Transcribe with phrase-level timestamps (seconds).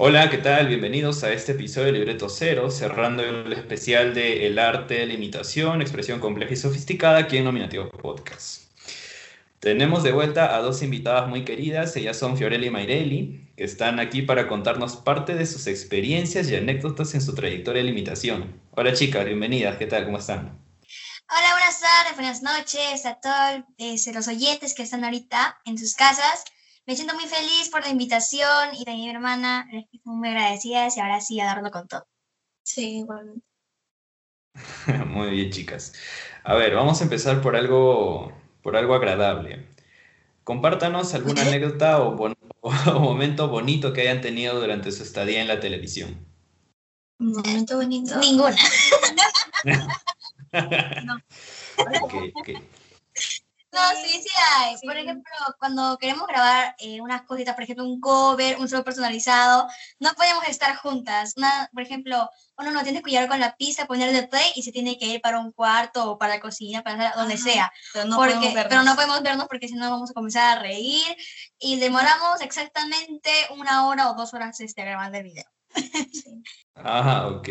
[0.00, 0.68] Hola, ¿qué tal?
[0.68, 5.14] Bienvenidos a este episodio de Libreto Cero, cerrando el especial de El arte de la
[5.14, 8.70] imitación, expresión compleja y sofisticada aquí en Nominativo Podcast.
[9.58, 13.98] Tenemos de vuelta a dos invitadas muy queridas, ellas son Fiorella y Maireli, que están
[13.98, 18.60] aquí para contarnos parte de sus experiencias y anécdotas en su trayectoria de imitación.
[18.76, 20.04] Hola chicas, bienvenidas, ¿qué tal?
[20.04, 20.62] ¿Cómo están?
[21.28, 25.96] Hola, buenas tardes, buenas noches a todos eh, los oyentes que están ahorita en sus
[25.96, 26.44] casas.
[26.88, 30.88] Me siento muy feliz por la invitación y de mi hermana, les estoy muy agradecida
[30.88, 32.06] y ahora sí a darlo con todo.
[32.62, 33.44] Sí, igualmente.
[35.06, 35.92] muy bien, chicas.
[36.44, 39.66] A ver, vamos a empezar por algo, por algo agradable.
[40.44, 42.16] Compártanos alguna anécdota o,
[42.62, 46.26] o momento bonito que hayan tenido durante su estadía en la televisión.
[47.20, 48.18] Un momento bonito.
[48.18, 48.56] Ninguna.
[51.04, 51.20] no.
[52.06, 52.56] Okay, okay.
[53.70, 54.76] No, sí, sí hay.
[54.82, 59.68] Por ejemplo, cuando queremos grabar eh, unas cositas, por ejemplo, un cover, un solo personalizado,
[59.98, 61.34] no podemos estar juntas.
[61.36, 64.72] Una, por ejemplo, uno no tiene que cuidar con la pista, ponerle play y se
[64.72, 67.70] tiene que ir para un cuarto o para la cocina, para donde sea.
[67.92, 68.68] Pero no, porque, podemos vernos.
[68.70, 71.16] pero no podemos vernos porque si no vamos a comenzar a reír
[71.58, 75.44] y demoramos exactamente una hora o dos horas este, grabando el video.
[76.80, 77.48] Ah, ok.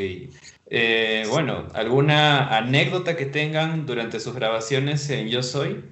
[0.68, 5.84] Eh, bueno, ¿alguna anécdota que tengan durante sus grabaciones en Yo Soy?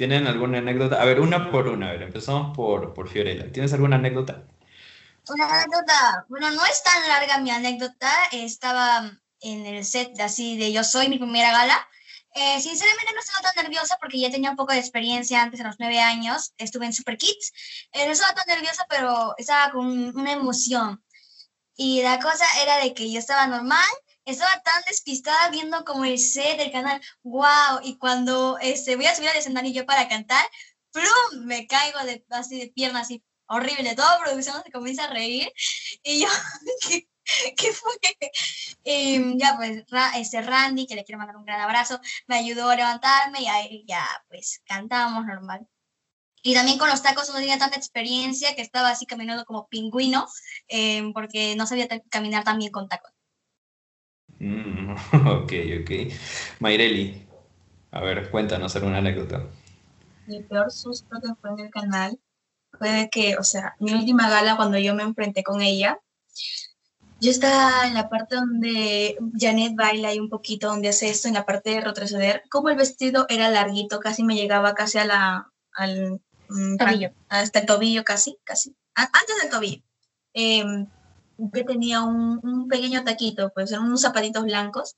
[0.00, 0.98] ¿Tienen alguna anécdota?
[0.98, 1.90] A ver, una por una.
[1.90, 3.52] A ver, empezamos por, por Fiorella.
[3.52, 4.44] ¿Tienes alguna anécdota?
[5.28, 8.10] Una anécdota, bueno, no es tan larga mi anécdota.
[8.32, 11.86] Estaba en el set así de Yo Soy, mi primera gala.
[12.32, 15.64] Eh, sinceramente no estaba tan nerviosa porque ya tenía un poco de experiencia antes, a
[15.64, 16.54] los nueve años.
[16.56, 17.52] Estuve en Super Kids.
[17.92, 19.86] Eh, no estaba tan nerviosa, pero estaba con
[20.16, 21.04] una emoción.
[21.76, 23.84] Y la cosa era de que yo estaba normal,
[24.30, 29.14] estaba tan despistada viendo como el set del canal, wow, y cuando este, voy a
[29.14, 30.44] subir al escenario yo para cantar,
[30.92, 31.44] ¡plum!
[31.44, 35.52] Me caigo de, así de piernas, así horrible, toda producción se comienza a reír,
[36.02, 36.28] y yo,
[36.88, 37.08] ¿qué,
[37.56, 37.92] qué fue?
[38.84, 42.68] Y ya pues Ra, este Randy, que le quiero mandar un gran abrazo, me ayudó
[42.70, 45.66] a levantarme y ahí ya pues cantábamos normal.
[46.42, 50.26] Y también con los tacos no tenía tanta experiencia que estaba así caminando como pingüino,
[50.68, 53.12] eh, porque no sabía caminar tan bien con tacos.
[54.40, 54.90] Mm,
[55.28, 55.52] ok,
[55.82, 55.90] ok.
[56.58, 57.26] Mayreli,
[57.92, 59.46] a ver, cuéntanos alguna anécdota.
[60.26, 62.18] Mi peor susto que fue en el canal
[62.78, 66.00] fue de que, o sea, mi última gala cuando yo me enfrenté con ella,
[67.20, 71.34] yo estaba en la parte donde Janet baila y un poquito donde hace esto, en
[71.34, 75.52] la parte de retroceder, como el vestido era larguito, casi me llegaba casi a la,
[75.72, 77.10] al mm, Tobillo.
[77.28, 79.82] hasta el tobillo casi, casi, antes del tobillo.
[80.32, 80.64] Eh,
[81.52, 84.96] yo tenía un, un pequeño taquito, pues eran unos zapatitos blancos.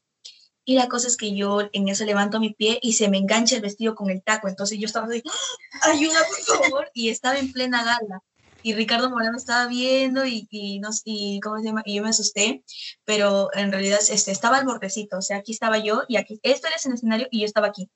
[0.64, 3.56] Y la cosa es que yo en eso levanto mi pie y se me engancha
[3.56, 4.48] el vestido con el taco.
[4.48, 5.90] Entonces yo estaba así, ¡Ah!
[5.90, 6.90] ayuda por favor.
[6.94, 8.22] Y estaba en plena gala.
[8.62, 11.82] Y Ricardo Morán me estaba viendo y, y, nos, y, ¿cómo se llama?
[11.84, 12.62] y yo me asusté.
[13.04, 15.18] Pero en realidad este, estaba al bordecito.
[15.18, 17.90] O sea, aquí estaba yo y aquí, esto era el escenario y yo estaba aquí.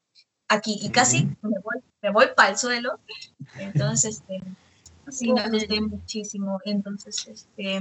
[0.49, 0.79] Aquí.
[0.83, 2.99] Y casi me voy, me voy para el suelo.
[3.59, 4.43] Entonces, este,
[5.09, 6.59] sí, me asusté muchísimo.
[6.65, 7.81] Entonces, este,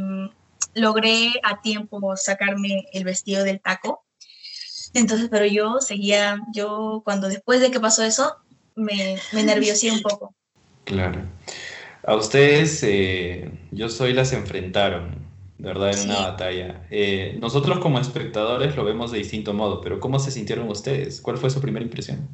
[0.73, 4.05] logré a tiempo sacarme el vestido del taco.
[4.93, 8.35] Entonces, pero yo seguía, yo cuando después de que pasó eso,
[8.75, 10.33] me, me nerviosé un poco.
[10.85, 11.23] Claro.
[12.03, 15.25] A ustedes, eh, yo soy las enfrentaron,
[15.57, 16.85] de verdad, en una batalla.
[16.91, 21.19] Eh, nosotros como espectadores lo vemos de distinto modo, pero ¿cómo se sintieron ustedes?
[21.19, 22.29] ¿Cuál fue su primera impresión?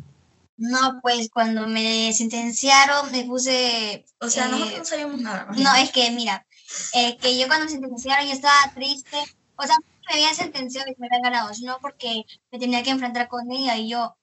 [0.58, 4.06] No, pues cuando me sentenciaron me puse...
[4.20, 5.48] O sea, eh, nosotros no sabíamos nada.
[5.58, 6.46] No, es que mira,
[6.94, 9.18] eh, que yo cuando me sentenciaron yo estaba triste,
[9.56, 9.76] o sea,
[10.08, 13.78] me habían sentenciado y me habían ganado, sino porque me tenía que enfrentar con ella
[13.78, 14.16] y yo,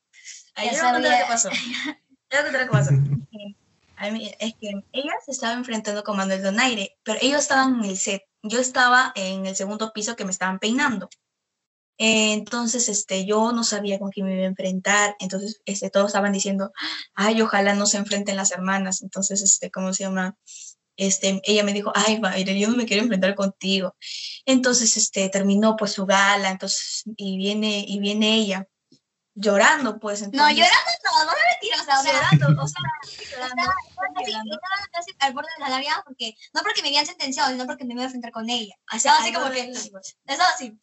[0.54, 1.50] Ahí ya voy a que pasó.
[1.50, 2.90] Yo voy a que pasó.
[3.96, 7.90] A mí- es que ella se estaba enfrentando con Manuel Donaire, pero ellos estaban en
[7.90, 8.22] el set.
[8.42, 11.08] Yo estaba en el segundo piso que me estaban peinando.
[12.00, 15.16] Eh, entonces, este, yo no sabía con quién me iba a enfrentar.
[15.18, 16.72] Entonces, este, todos estaban diciendo,
[17.14, 19.02] ay, ojalá no se enfrenten las hermanas.
[19.02, 20.36] Entonces, este, ¿cómo se llama?
[20.98, 23.96] Este, ella me dijo, ay, Mayre, yo no me quiero enfrentar contigo.
[24.44, 28.66] Entonces, este, terminó pues su gala, entonces, y viene, y viene ella
[29.38, 30.20] llorando, pues.
[30.22, 32.82] no, Entonces, llorando no, no me mentirosa, o sea, llorando, o sea,
[33.30, 33.62] llorando,
[34.16, 37.84] así, casi al borde de la lágrima porque, no porque me habían sentenciado, sino porque
[37.84, 38.74] me iba a enfrentar con ella.
[38.92, 39.90] O sea, así algo como que, eso.
[40.26, 40.76] estaba así.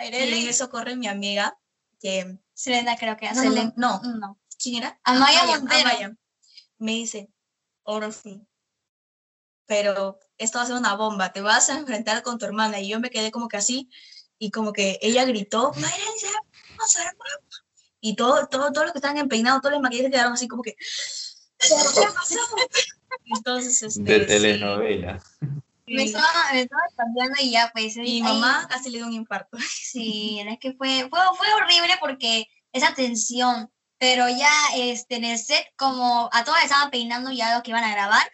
[0.00, 1.56] Y en eso corre mi amiga,
[1.98, 4.38] que Selena creo que, no, se no, no, no, no.
[4.62, 5.00] ¿quién era?
[5.02, 5.88] Amaya Montero.
[5.88, 6.16] Amaya.
[6.78, 7.30] Me dice,
[7.84, 8.46] ahora sí,
[9.66, 12.80] pero esto va a ser una bomba, te vas a enfrentar con tu hermana.
[12.80, 13.88] Y yo me quedé como que así,
[14.38, 17.12] y como que ella gritó, vamos a.
[18.00, 20.74] Y todo, todo, todos los que estaban empeinados, todos los maquillajes quedaron así como que,
[20.74, 21.68] ¿qué
[22.14, 22.38] pasó?
[23.24, 25.22] Entonces, este, De telenovela.
[25.86, 27.96] Sí, me, estaba, me estaba cambiando y ya pues.
[27.96, 29.56] Y ahí- mamá casi le dio un infarto.
[29.60, 35.38] Sí, es que fue, fue, fue horrible porque esa tensión, pero ya este, en el
[35.38, 38.30] set, como a todas estaban peinando ya lo que iban a grabar,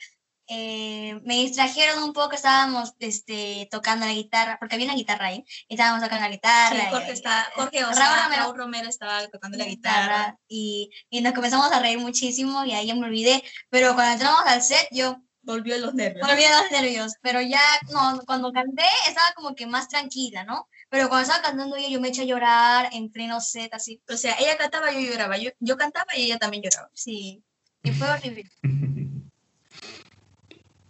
[0.52, 5.44] eh, me distrajeron un poco, estábamos este, tocando la guitarra, porque había una guitarra ahí,
[5.68, 6.76] y estábamos tocando la guitarra.
[6.80, 8.52] Sí, Jorge, y- está, Jorge, o Raúl sea, Romero.
[8.54, 10.38] Romero estaba tocando la guitarra, guitarra.
[10.48, 14.40] y, y nos comenzamos a reír muchísimo y ahí ya me olvidé, pero cuando entramos
[14.46, 16.26] al set yo Volvió los nervios.
[16.26, 20.68] me olvidé los nervios, pero ya no, cuando canté estaba como que más tranquila, ¿no?
[20.90, 24.18] Pero cuando estaba cantando yo, yo me eché a llorar en pleno set, así, O
[24.18, 25.38] sea, ella cantaba, yo lloraba.
[25.38, 26.90] Yo, yo cantaba y ella también lloraba.
[26.92, 27.42] sí,
[27.82, 28.44] y fue horrible.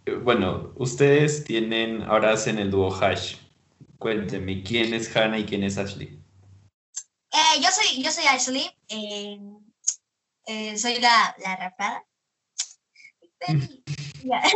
[0.05, 3.35] Bueno, ustedes tienen, ahora hacen el dúo Hash.
[3.99, 6.19] Cuéntenme, ¿quién es Hannah y quién es Ashley?
[7.31, 9.39] Eh, yo soy, yo soy Ashley, eh,
[10.47, 12.05] eh, soy la, la rapada.
[14.23, 14.41] Ya.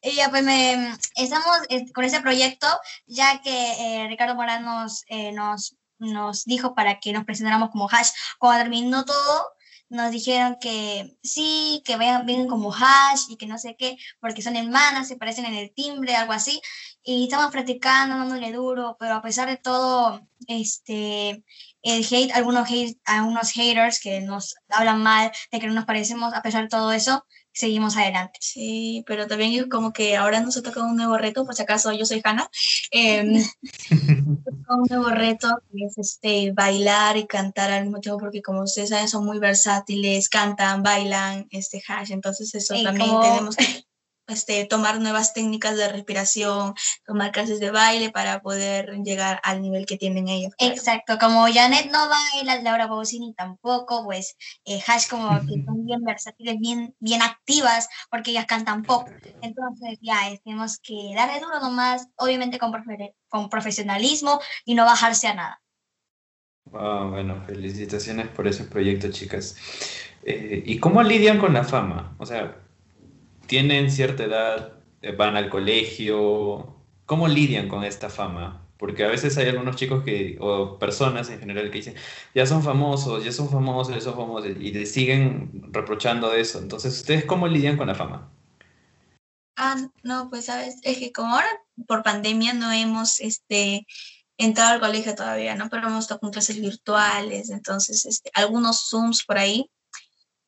[0.00, 1.58] Y ya, pues me, estamos
[1.92, 2.66] con ese proyecto,
[3.06, 5.04] ya que Ricardo Morán nos,
[5.34, 8.08] nos, nos dijo para que nos presentáramos como Hash.
[8.38, 9.53] Cuando terminó todo,
[9.88, 14.56] nos dijeron que sí, que vengan como Hash y que no sé qué, porque son
[14.56, 16.60] hermanas, se parecen en el timbre, algo así.
[17.02, 21.44] Y estamos practicando, dándole duro, pero a pesar de todo, este,
[21.82, 26.34] el hate, algunos, hate, algunos haters que nos hablan mal de que no nos parecemos,
[26.34, 28.38] a pesar de todo eso, seguimos adelante.
[28.42, 31.62] Sí, pero también es como que ahora nos ha tocado un nuevo reto, por si
[31.62, 32.50] acaso yo soy Hannah.
[32.90, 33.42] em,
[34.68, 38.90] un nuevo reto que es este, bailar y cantar al mismo tiempo, porque como ustedes
[38.90, 43.84] saben, son muy versátiles, cantan, bailan, este hash, entonces eso Y también como- tenemos que
[44.26, 46.74] este, tomar nuevas técnicas de respiración,
[47.06, 50.52] tomar clases de baile para poder llegar al nivel que tienen ellos.
[50.56, 50.74] claro.
[50.74, 56.02] Exacto, como Janet no baila, Laura Pausini tampoco, pues eh, Hash como que son bien
[56.02, 59.08] versátiles, bien, bien activas, porque ellas cantan pop.
[59.40, 64.84] Entonces ya eh, tenemos que darle duro nomás, obviamente con, profe- con profesionalismo y no
[64.84, 65.60] bajarse a nada.
[66.72, 69.56] Ah, bueno, felicitaciones por ese proyecto, chicas.
[70.24, 72.16] Eh, ¿y cómo lidian con la fama?
[72.18, 72.63] O sea,
[73.54, 76.74] tienen cierta edad, eh, van al colegio,
[77.06, 78.66] ¿cómo lidian con esta fama?
[78.78, 81.94] Porque a veces hay algunos chicos que, o personas en general que dicen,
[82.34, 86.58] ya son famosos, ya son famosos, ya son famosos, y te siguen reprochando eso.
[86.58, 88.28] Entonces, ¿ustedes cómo lidian con la fama?
[89.56, 91.46] Ah, no, pues sabes, es que como ahora
[91.86, 93.86] por pandemia no hemos este,
[94.36, 95.68] entrado al colegio todavía, ¿no?
[95.70, 99.70] Pero hemos estado con clases virtuales, entonces este, algunos Zooms por ahí.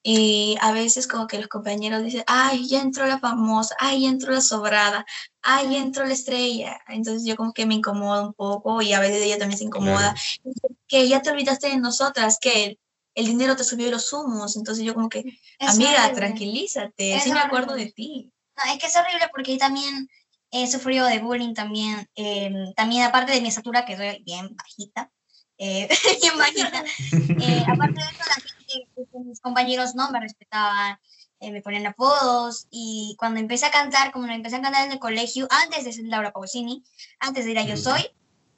[0.09, 4.09] Y a veces como que los compañeros dicen, ay, ya entró la famosa, ay, ya
[4.09, 5.05] entró la sobrada,
[5.43, 6.81] ay, ya entró la estrella.
[6.87, 10.15] Entonces yo como que me incomoda un poco y a veces ella también se incomoda.
[10.87, 12.79] Que ya te olvidaste de nosotras, que
[13.17, 14.57] el, dinero te subió los humos.
[14.57, 15.25] Entonces yo como que,
[15.59, 16.15] Es amiga, horrible.
[16.15, 17.87] tranquilízate, Es sí me acuerdo horrible.
[17.87, 18.33] de ti.
[18.57, 20.09] No, es que es horrible porque también
[20.53, 22.09] he sufrido de bullying también.
[22.15, 25.11] eh, también aparte de mi estatura, que soy bien bajita.
[25.59, 25.89] eh,
[26.23, 26.85] bien bajita.
[27.41, 28.56] eh, aparte de eso, la gente,
[28.95, 30.99] pues, mis compañeros no me respetaban,
[31.41, 32.67] eh, me ponían apodos.
[32.71, 36.05] Y cuando empecé a cantar, como empecé a cantar en el colegio, antes de ser
[36.07, 36.83] Laura Pausini,
[37.21, 37.77] antes de ir a Yo.
[37.77, 38.11] Soy,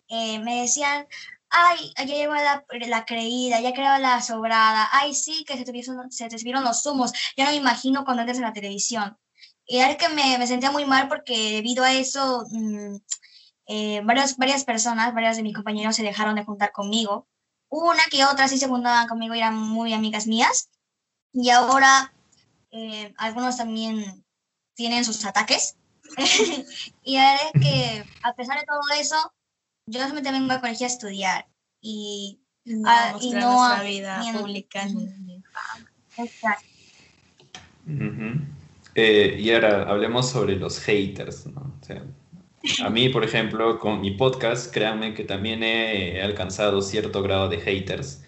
[0.09, 1.07] eh, me decían,
[1.51, 5.73] ay, ya llegó la, la creída, ya creó la sobrada, ay, sí, que se te,
[5.73, 9.19] vieron- se te subieron los humos, ya no me imagino cuando entres en la televisión.
[9.67, 12.97] Y era que me, me sentía muy mal porque debido a eso, mm,
[13.67, 17.29] eh, varias, varias personas, varias de mis compañeros se dejaron de juntar conmigo.
[17.71, 20.71] Una que otra sí se juntaban conmigo y eran muy amigas mías.
[21.33, 22.15] Y ahora
[22.71, 24.25] eh, algunos también
[24.75, 25.77] tienen sus ataques.
[27.03, 29.17] y verdad es que a pesar de todo eso,
[29.87, 31.47] yo solamente vengo al colegio a estudiar.
[31.81, 34.85] Y No Ah, y no nuestra a- vida ni en- pública.
[34.87, 35.43] Ni-
[36.17, 36.67] exacto,
[37.87, 38.41] Ujú.
[38.95, 41.75] Eh, y ahora hablemos sobre los haters, ¿no?
[41.81, 42.05] O sea,
[42.83, 47.59] a mí, por ejemplo, con mi podcast, créanme que también he alcanzado cierto grado de
[47.61, 48.23] haters.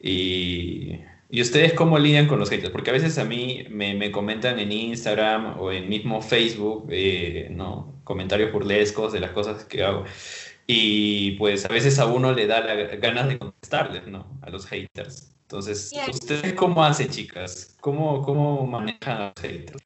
[0.00, 1.00] Y,
[1.30, 2.70] ¿y ustedes cómo lidian con los haters?
[2.70, 7.48] Porque a veces a mí me, me comentan en Instagram o en mismo Facebook, eh,
[7.50, 8.00] ¿no?
[8.04, 10.04] Comentarios burlescos de las cosas que hago.
[10.66, 14.26] Y pues a veces a uno le da la ganas de contestarles, ¿no?
[14.42, 15.32] A los haters.
[15.42, 17.76] Entonces, ¿ustedes cómo hacen, chicas?
[17.80, 19.82] ¿Cómo, cómo manejan a los haters?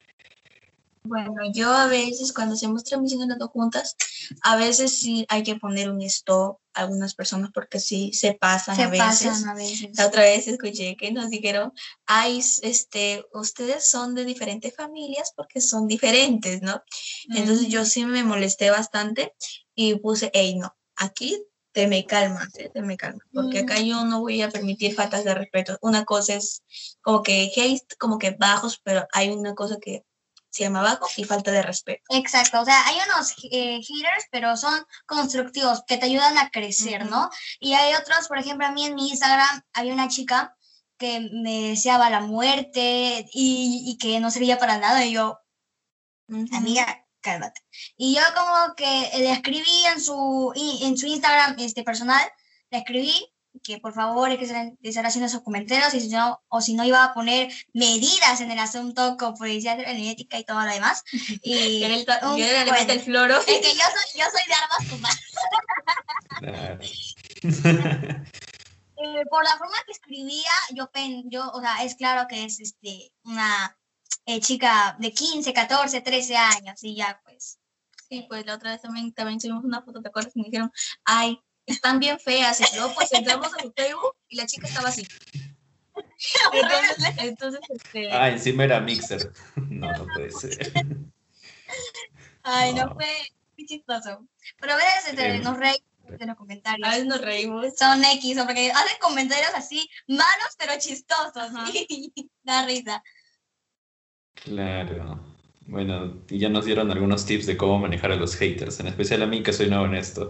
[1.03, 3.95] Bueno, yo a veces cuando hacemos transmisiones las dos juntas,
[4.43, 8.75] a veces sí hay que poner un stop a algunas personas porque sí se pasan
[8.75, 9.27] se a veces.
[9.27, 9.97] pasan a veces.
[9.97, 11.73] La otra vez escuché que nos dijeron,
[12.05, 16.83] ay, este, ustedes son de diferentes familias porque son diferentes, ¿no?
[17.29, 19.33] Entonces yo sí me molesté bastante
[19.73, 22.69] y puse, hey, no, aquí te me calmas, ¿eh?
[22.71, 25.77] te me calmas, porque acá yo no voy a permitir faltas de respeto.
[25.81, 26.63] Una cosa es
[27.01, 30.03] como que hate, como que bajos, pero hay una cosa que
[30.51, 32.03] se llama vago y falta de respeto.
[32.09, 37.05] Exacto, o sea, hay unos eh, haters, pero son constructivos, que te ayudan a crecer,
[37.05, 37.29] ¿no?
[37.59, 40.55] Y hay otros, por ejemplo, a mí en mi Instagram había una chica
[40.97, 45.39] que me deseaba la muerte y, y que no servía para nada, y yo,
[46.51, 47.61] amiga, cálmate.
[47.95, 52.21] Y yo como que le escribí en su, en su Instagram este, personal,
[52.69, 54.45] le escribí que por favor hay que
[54.81, 58.51] estar haciendo esos comentarios y si no, o si no iba a poner medidas en
[58.51, 61.03] el asunto con policía genética y todo lo demás.
[61.43, 62.05] Y el,
[62.89, 63.37] el floro.
[63.39, 65.21] Es que yo soy, yo soy de armas humanas.
[68.97, 72.59] eh, por la forma que escribía, yo, pen, yo, o sea, es claro que es
[72.59, 73.77] este, una
[74.25, 77.59] eh, chica de 15, 14, 13 años y ya pues.
[78.09, 80.35] Sí, pues la otra vez también, también subimos una foto, ¿te acuerdas?
[80.35, 80.71] Y me dijeron,
[81.05, 82.59] ay, están bien feas.
[82.61, 85.07] Y luego pues entramos a su Facebook y la chica estaba así.
[86.53, 88.11] Entonces, entonces este...
[88.11, 89.31] Ah, encima era Mixer.
[89.55, 90.71] No, no puede ser.
[92.43, 93.07] Ay, no, fue
[93.57, 94.27] muy chistoso.
[94.59, 96.87] Pero a veces este, nos reímos de los comentarios.
[96.87, 97.75] A veces nos reímos.
[97.77, 101.51] Son X, o porque hacen comentarios así, malos pero chistosos.
[101.73, 103.03] Y da risa.
[104.35, 105.30] Claro.
[105.67, 109.21] Bueno, y ya nos dieron algunos tips de cómo manejar a los haters, en especial
[109.21, 110.29] a mí que soy nuevo en esto.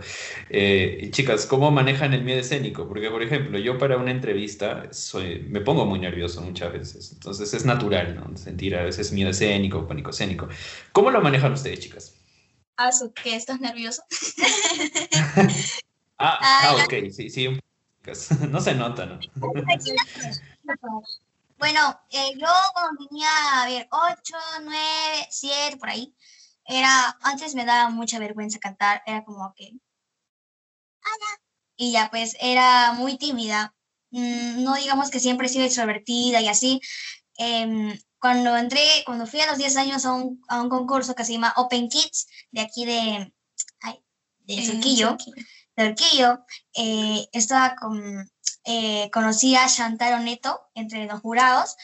[0.50, 2.88] Eh, chicas, ¿cómo manejan el miedo escénico?
[2.88, 7.54] Porque, por ejemplo, yo para una entrevista soy, me pongo muy nervioso muchas veces, entonces
[7.54, 8.38] es natural, ¿no?
[8.38, 10.48] Sentir a veces miedo escénico, pánico escénico.
[10.92, 12.16] ¿Cómo lo manejan ustedes, chicas?
[12.78, 12.90] Ah,
[13.24, 13.36] ¿qué?
[13.36, 14.04] ¿Estás nervioso?
[16.18, 17.48] ah, ah, ok, sí, sí,
[18.50, 19.20] no se nota, ¿no?
[21.62, 23.30] Bueno, eh, yo cuando tenía,
[23.62, 26.12] a ver, 8, 9, 7, por ahí,
[26.66, 29.74] era, antes me daba mucha vergüenza cantar, era como que,
[31.76, 33.76] y ya pues era muy tímida,
[34.10, 36.82] mm, no digamos que siempre he sido extrovertida y así.
[37.38, 41.26] Em, cuando entré, cuando fui a los 10 años a un, a un concurso que
[41.26, 43.32] se llama Open Kids, de aquí de,
[43.82, 44.04] ay,
[44.40, 45.46] de Surquillo, de
[45.78, 48.30] Urquillo, eh, estaba con
[48.64, 51.76] eh, conocí a Chantal Neto entre los jurados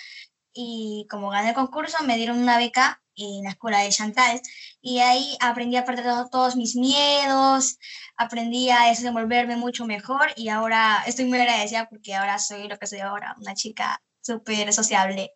[0.53, 4.39] y como gané el concurso me dieron una beca en la escuela de Chantal
[4.79, 7.79] y ahí aprendí a perder todos mis miedos,
[8.15, 12.86] aprendí a desenvolverme mucho mejor y ahora estoy muy agradecida porque ahora soy lo que
[12.86, 15.32] soy ahora, una chica súper sociable.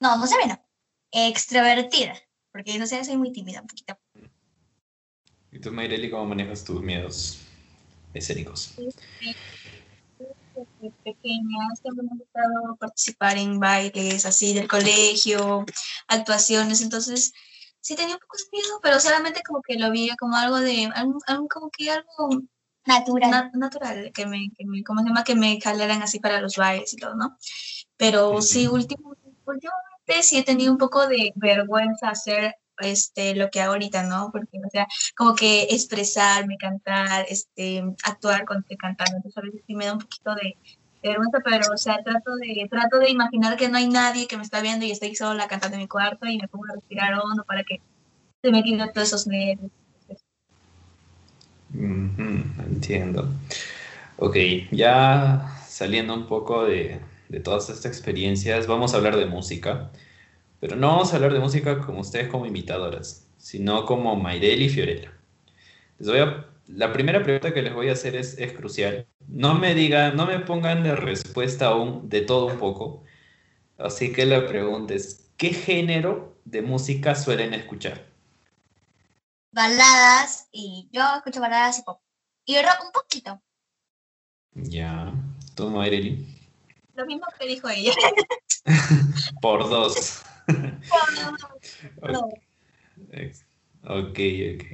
[0.00, 0.58] No, no se ve, no,
[1.12, 2.14] extrovertida,
[2.52, 3.98] porque no sé, soy muy tímida un poquito.
[5.52, 7.45] ¿Y tú, Mayreli, cómo manejas tus miedos
[8.18, 8.74] escénicos?
[10.56, 15.64] desde pequeña siempre me ha gustado participar en bailes así del colegio,
[16.08, 17.32] actuaciones, entonces
[17.80, 20.90] sí tenía un poco de miedo, pero solamente como que lo veía como algo de,
[20.94, 21.18] algo,
[21.48, 22.42] como que algo
[22.84, 26.56] natural, natural, que me, que me, como se llama, que me jalaran así para los
[26.56, 27.36] bailes y todo, ¿no?
[27.96, 33.60] Pero sí, último, últimamente sí he tenido un poco de vergüenza hacer este, lo que
[33.60, 34.30] hago ahorita, ¿no?
[34.32, 39.62] Porque, o sea, como que expresarme, cantar, este, actuar cuando estoy cantando, entonces a veces
[39.66, 40.56] sí me da un poquito de,
[41.02, 44.42] vergüenza, pero, o sea, trato de, trato de imaginar que no hay nadie que me
[44.42, 47.44] está viendo y estoy sola cantando en mi cuarto y me pongo a respirar hondo
[47.44, 47.80] para que
[48.42, 49.70] se me quiten todos esos nervios.
[51.72, 53.28] entiendo.
[54.18, 54.36] Ok,
[54.72, 59.90] ya saliendo un poco de, de todas estas experiencias, vamos a hablar de música.
[60.60, 64.68] Pero no vamos a hablar de música como ustedes como imitadoras, sino como Mayreli y
[64.68, 65.12] Fiorella.
[65.98, 69.06] Les voy a, la primera pregunta que les voy a hacer es, es crucial.
[69.28, 73.04] No me digan, no me pongan de respuesta aún de todo un poco.
[73.76, 78.06] Así que la pregunta es, ¿qué género de música suelen escuchar?
[79.52, 82.00] Baladas, y yo escucho baladas y pop.
[82.46, 83.42] Y rock un poquito.
[84.54, 85.12] Ya.
[85.54, 86.26] ¿Tú, Mayreli?
[86.94, 87.92] Lo mismo que dijo ella.
[89.42, 90.22] Por dos
[93.82, 94.18] ok,
[94.54, 94.64] ok.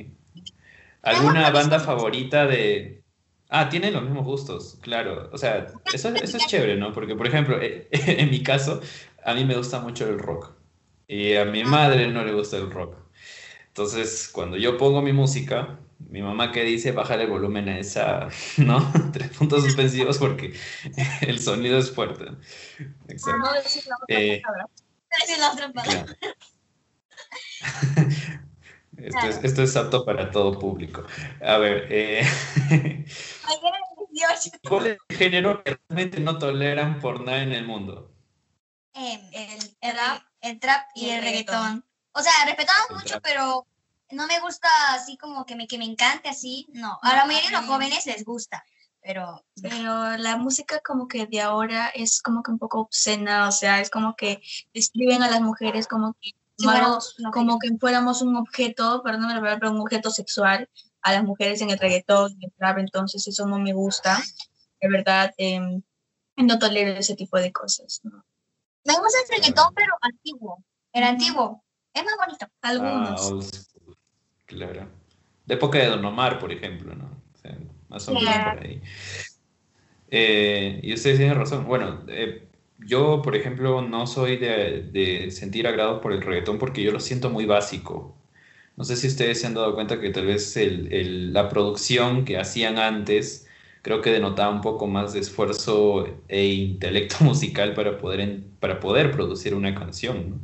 [1.03, 3.03] ¿Alguna banda favorita de...?
[3.49, 5.29] Ah, tienen los mismos gustos, claro.
[5.33, 6.93] O sea, eso, eso es chévere, ¿no?
[6.93, 8.81] Porque, por ejemplo, eh, en mi caso,
[9.25, 10.55] a mí me gusta mucho el rock.
[11.07, 12.97] Y a mi madre no le gusta el rock.
[13.69, 18.29] Entonces, cuando yo pongo mi música, mi mamá que dice, bájale el volumen a esa,
[18.59, 18.93] ¿no?
[19.13, 20.55] Tres puntos suspensivos porque
[21.23, 22.27] el sonido es fuerte.
[23.09, 23.49] Exacto.
[28.97, 31.05] Esto es, esto es apto para todo público.
[31.45, 32.25] A ver, eh,
[34.69, 38.13] ¿cuál es el género que realmente no toleran por nada en el mundo?
[38.93, 41.85] Em, el, el, rap, el trap y, el, reggaetón.
[42.13, 43.67] O sea, respetamos mucho, pero
[44.11, 46.69] no me gusta así como que me, que me encante así.
[46.73, 48.65] No, a la mayoría de los jóvenes les gusta
[49.03, 49.45] pero...
[49.61, 53.81] Pero la música como que de ahora es como que un poco obscena, o sea,
[53.81, 54.41] es como que
[54.73, 59.41] describen a las mujeres como que fuéramos un como que fuéramos un objeto, perdón la
[59.41, 60.69] verdad, pero un objeto sexual
[61.03, 64.23] a las mujeres en el reggaetón, en el trap, entonces eso no me gusta.
[64.81, 65.83] De verdad, em,
[66.37, 68.01] no tolero ese tipo de cosas.
[68.05, 68.25] ¿no?
[68.85, 70.65] Me gusta el reggaetón, pero antiguo.
[70.93, 71.65] El antiguo.
[71.93, 72.47] Es más bonito.
[72.63, 73.49] Ah, Algunos.
[73.51, 73.97] school,
[74.47, 74.89] claro.
[75.45, 77.05] De época de Don Omar, por ejemplo, ¿no?
[77.35, 77.57] O sea,
[77.93, 78.83] más o menos por ahí.
[80.11, 81.67] Eh, y ustedes tienen razón.
[81.67, 86.83] Bueno, eh, yo, por ejemplo, no soy de, de sentir agrado por el reggaetón porque
[86.83, 88.15] yo lo siento muy básico.
[88.77, 92.25] No sé si ustedes se han dado cuenta que tal vez el- el- la producción
[92.25, 93.47] que hacían antes
[93.83, 99.11] creo que denotaba un poco más de esfuerzo e intelecto musical para poder, para poder
[99.13, 100.41] producir una canción, ¿no?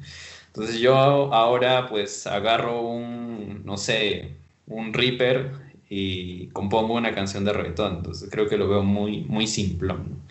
[0.49, 4.37] Entonces yo ahora pues agarro un, no sé,
[4.67, 5.52] un Reaper
[5.88, 7.97] y compongo una canción de reggaetón.
[7.97, 10.23] Entonces creo que lo veo muy, muy simplón.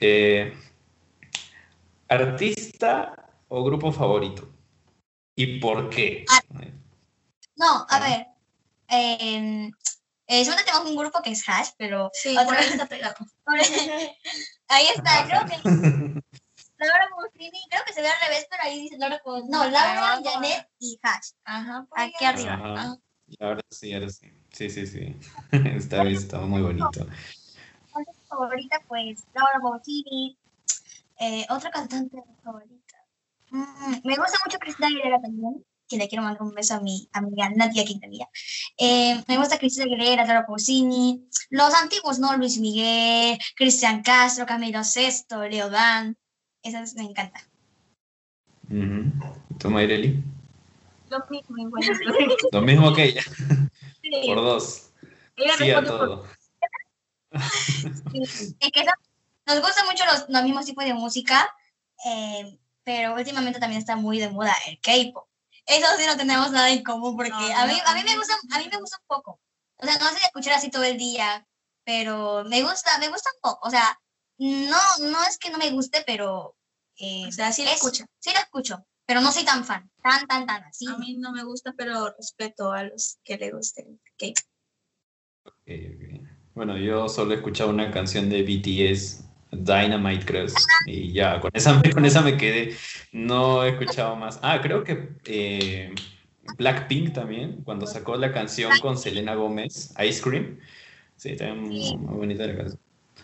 [0.00, 0.52] Eh,
[2.08, 3.14] ¿artista
[3.48, 4.48] o grupo favorito?
[5.36, 6.24] ¿Y por qué?
[7.56, 8.00] No, a Ah.
[8.00, 8.26] ver.
[8.88, 9.70] Eh,
[10.26, 12.70] eh, solamente tenemos un grupo que es Hash, pero Sí, Otra vez.
[12.72, 13.14] está pegado.
[14.68, 15.56] ahí está, creo que
[16.78, 19.50] Laura Pausini, creo que se ve al revés, pero ahí dice Laura Pausini.
[19.50, 21.30] No, Laura, Ah, Janet y Hash.
[21.44, 22.54] Ajá, Aquí arriba.
[22.54, 22.74] Ajá.
[22.76, 22.96] Ah.
[23.28, 24.26] Y ahora sí, ahora sí.
[24.52, 25.16] Sí, sí, sí.
[25.52, 27.06] Está bien, está muy bonito.
[28.28, 30.36] Favorita, pues Laura Pausini.
[31.20, 32.96] Eh, otra cantante favorita.
[33.50, 37.08] Mm, me gusta mucho Cristina Aguilera también, que le quiero mandar un beso a mi
[37.12, 38.28] amiga Nadia Quintanilla.
[38.78, 41.28] Eh, me gusta Cristina Aguilera, Laura Pausini.
[41.50, 42.36] Los antiguos, ¿no?
[42.36, 46.16] Luis Miguel, Cristian Castro, Camilo Sesto, Leo Dan.
[46.62, 47.42] Esas me encantan.
[48.70, 49.12] Ujú.
[49.50, 50.22] ¿Y tú, Mayreli?
[51.10, 51.84] Lo mismo, igual.
[52.52, 53.22] Lo mismo que ella,
[54.20, 54.90] Sí, por dos.
[55.36, 56.26] ella Sí a todo.
[58.12, 58.92] Es que eso-
[59.46, 61.52] nos gustan mucho los, los mismos tipos de música,
[62.04, 65.26] eh, pero últimamente también está muy de moda el K-pop.
[65.66, 67.90] Eso sí no tenemos nada en común porque No, a, mí, no.
[67.90, 69.40] a, mí me gusta, a mí me gusta un poco.
[69.78, 71.46] O sea, no sé escuchar así todo el día,
[71.84, 73.66] pero me gusta, me gusta un poco.
[73.66, 73.98] O sea,
[74.38, 74.78] no,
[75.10, 76.56] no es que no me guste, pero...
[76.96, 78.04] eh, O sea, sí la es- escucho.
[78.20, 80.86] Sí la escucho, pero no soy tan fan, tan, tan, tan así.
[80.88, 84.00] A mí no me gusta, pero respeto a los que le gusten.
[84.14, 84.34] Ok.
[85.44, 86.28] Ok, ok.
[86.54, 90.46] Bueno, yo solo he escuchado una canción de BTS, Dynamite, creo.
[90.86, 92.76] Y ya, con esa, me- con esa me quedé.
[93.12, 94.38] No he escuchado más.
[94.42, 95.94] Ah, creo que eh,
[96.42, 100.58] Blackpink también, cuando sacó la canción con Selena Gómez, Ice Cream.
[101.16, 101.60] Sí, también
[102.00, 102.81] muy bonita la canción.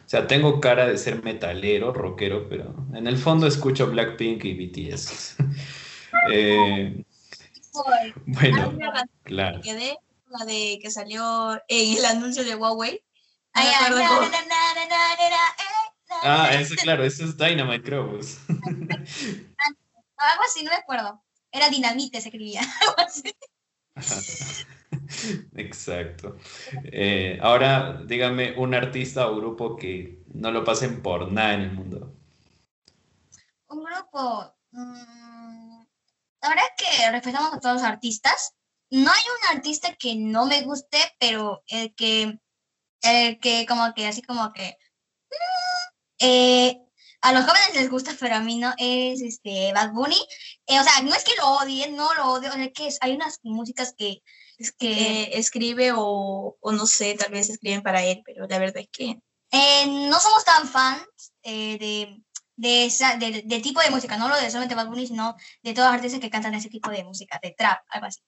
[0.09, 4.55] O sea, tengo cara de ser metalero, rockero, pero en el fondo escucho Blackpink y
[4.55, 5.37] BTS.
[6.33, 7.05] Eh,
[8.27, 8.77] bueno,
[9.23, 9.61] claro.
[9.61, 9.99] que quedé,
[10.31, 12.95] la de que salió en el anuncio de Huawei.
[12.95, 13.03] Eh,
[16.23, 18.11] Ah, eso claro, eso es Dynamite, creo.
[18.11, 18.39] pues.
[18.49, 21.23] Algo así, no me acuerdo.
[21.53, 22.63] Era dinamite, se escribía.
[25.55, 26.37] Exacto.
[26.85, 31.73] Eh, ahora, dígame un artista o grupo que no lo pasen por nada en el
[31.73, 32.15] mundo.
[33.69, 34.55] Un grupo.
[34.71, 35.83] mm,
[36.41, 38.55] verdad es que respetamos a todos los artistas.
[38.91, 42.39] No hay un artista que no me guste, pero el que,
[43.03, 44.79] el que como que, así como que,
[45.31, 45.89] mm,
[46.21, 46.83] eh,
[47.21, 50.19] a los jóvenes les gusta, pero a mí no, es este Bad Bunny.
[50.67, 53.13] Eh, o sea, no es que lo odie, no lo odio, o sea, que hay
[53.15, 54.23] unas músicas que,
[54.59, 58.59] es que que escribe o, o no sé, tal vez escriben para él, pero la
[58.59, 61.07] verdad es que Eh, no somos tan fans
[61.43, 62.23] eh, de,
[62.57, 65.73] de, esa, de, de tipo de música, no lo de solamente Bad Bunny, sino de
[65.73, 68.21] todos los artistas que cantan ese tipo de música, de trap, algo así.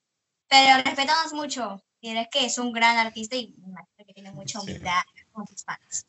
[0.48, 4.32] Pero respetamos mucho, y es que es un gran artista y me imagino que tiene
[4.32, 4.70] mucha Sí.
[4.70, 6.06] humildad con sus fans.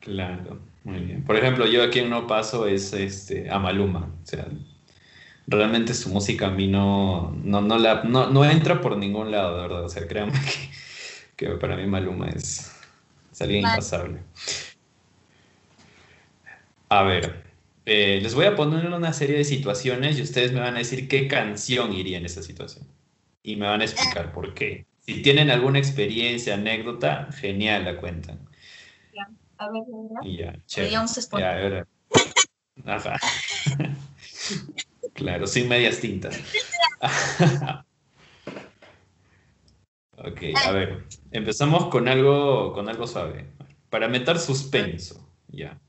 [0.00, 1.24] Claro, muy bien.
[1.24, 4.12] Por ejemplo, yo a quien no paso es este, a Maluma.
[4.20, 4.48] O sea,
[5.46, 9.56] realmente su música a mí no, no, no, la, no, no entra por ningún lado,
[9.56, 9.84] de verdad.
[9.84, 10.32] O sea, créanme
[11.36, 12.72] que, que para mí Maluma es,
[13.30, 13.74] es alguien Vale.
[13.74, 14.20] impasable.
[16.88, 17.42] A ver,
[17.86, 21.08] eh, les voy a poner una serie de situaciones y ustedes me van a decir
[21.08, 22.86] qué canción iría en esa situación.
[23.42, 24.86] Y me van a explicar por qué.
[25.00, 28.38] Si tienen alguna experiencia, anécdota, genial, la cuentan.
[29.58, 30.22] a ver, ¿verdad?
[30.22, 30.92] Y ya, chévere.
[31.32, 31.86] Ya, ahora.
[32.84, 33.18] Ajá.
[35.14, 36.38] Claro, sin medias tintas.
[40.24, 41.04] Ok, a ver.
[41.32, 43.50] Empezamos con algo, con algo suave.
[43.90, 45.80] Para meter suspenso, ya.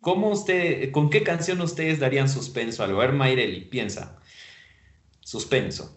[0.00, 3.00] ¿Cómo usted, con qué canción ustedes darían suspenso a algo?
[3.00, 4.18] A ver, Mayreli, piensa.
[5.20, 5.96] Suspenso.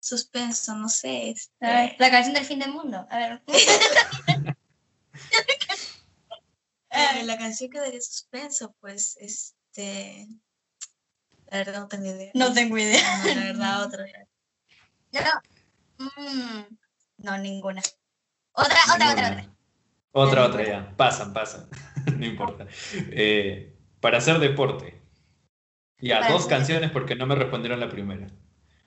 [0.00, 1.34] suspenso, no sé.
[1.60, 3.06] A ver, la canción del fin del mundo.
[3.08, 3.42] A ver.
[6.90, 10.28] eh, la canción que daría suspenso, pues, este,
[11.52, 12.30] La verdad no tengo idea.
[12.32, 13.18] No tengo idea.
[13.18, 14.06] No, la verdad, otra.
[15.12, 16.06] Yo no.
[16.16, 16.62] Mm,
[17.18, 17.82] no, ninguna.
[18.52, 19.48] Otra, otra, otra, otra.
[20.12, 20.96] Otra, otra, ya.
[20.96, 21.68] Pasan, pasan.
[22.16, 22.66] no importa.
[23.10, 25.02] Eh, para hacer deporte.
[25.98, 28.26] Ya, Para dos hacer- canciones porque no me respondieron la primera.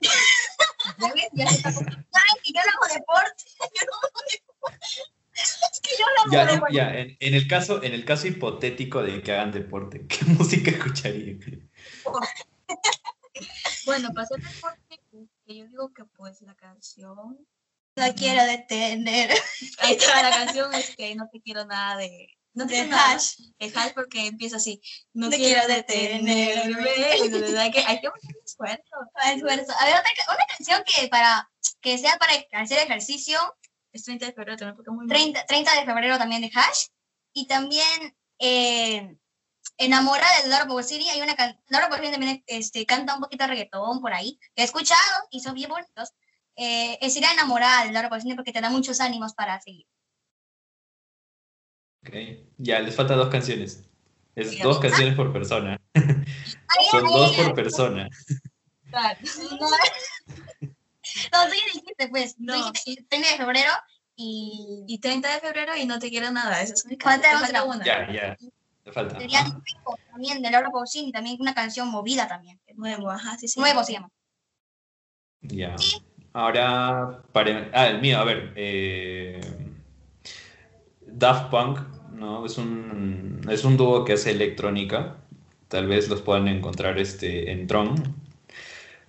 [0.98, 1.28] ¿Ya ves?
[1.34, 3.44] Ya se está- ¿Saben que yo no hago deporte?
[3.60, 4.86] Yo no hago deporte.
[5.34, 6.74] Es que yo no hago Ya, deporte.
[6.74, 10.72] ya en, en el caso, en el caso hipotético de que hagan deporte, ¿qué música
[10.72, 11.38] escucharían?
[13.84, 15.00] Bueno, hacer deporte,
[15.46, 17.46] que yo digo que pues la canción.
[17.96, 19.30] No quiero detener.
[19.78, 22.28] Ahí está la canción, es que no te quiero nada de.
[22.54, 23.36] No te De quiero nada hash.
[23.58, 24.80] de hash porque empieza así.
[25.12, 26.34] No Te quiero quiero detenerme.
[26.34, 27.60] detenerme.
[27.60, 28.96] Hay que, hay que poner esfuerzo.
[29.34, 29.72] Esfuerzo.
[29.78, 31.48] A ver, otra, una canción que para
[31.80, 33.38] que sea para hacer ejercicio,
[33.92, 36.86] Es 30 de febrero también porque es muy 30, 30 de febrero también de Hash.
[37.34, 39.16] Y también eh,
[39.78, 41.08] Enamorada de Laura Pausini.
[41.10, 44.62] Hay una can- Laura Pausini también este, canta un poquito de reggaetón por ahí, que
[44.62, 46.12] he escuchado y son bien bonitos.
[46.56, 49.86] Eh, es ir enamorada de Laura Pausini porque te da muchos ánimos para seguir.
[52.06, 52.14] Ok.
[52.58, 53.82] Ya, les faltan dos canciones.
[54.34, 55.80] Es Sí, dos canciones por persona.
[55.94, 56.04] Ay,
[56.90, 57.52] Son ay, dos ay, por ay.
[57.54, 58.08] persona.
[58.90, 59.18] Claro.
[61.32, 62.34] No, no, ya dijiste, pues.
[62.38, 62.52] No.
[62.66, 63.70] Tú dijiste 30 de febrero
[64.16, 66.60] y Y 30 de febrero y no te quiero nada.
[66.60, 67.64] Esa es una Falta otra.
[67.64, 67.84] una.
[67.84, 68.36] Ya, ya.
[68.86, 69.18] Le falta.
[69.18, 69.42] sería.
[69.42, 72.58] Nuevo también de Laura Pausini, también una canción movida también.
[72.74, 73.60] Nuevo, ajá, sí, sí.
[73.60, 74.10] Nuevo se llama.
[75.42, 75.76] Ya.
[75.76, 75.96] Sí.
[76.32, 77.70] Ahora, para...
[77.72, 78.52] Ah, el mío, a ver.
[78.56, 79.40] eh,
[81.06, 81.78] Daft Punk,
[82.12, 82.44] ¿no?
[82.44, 85.16] Es un, es un dúo que hace electrónica.
[85.68, 88.14] Tal vez los puedan encontrar este, en Tron.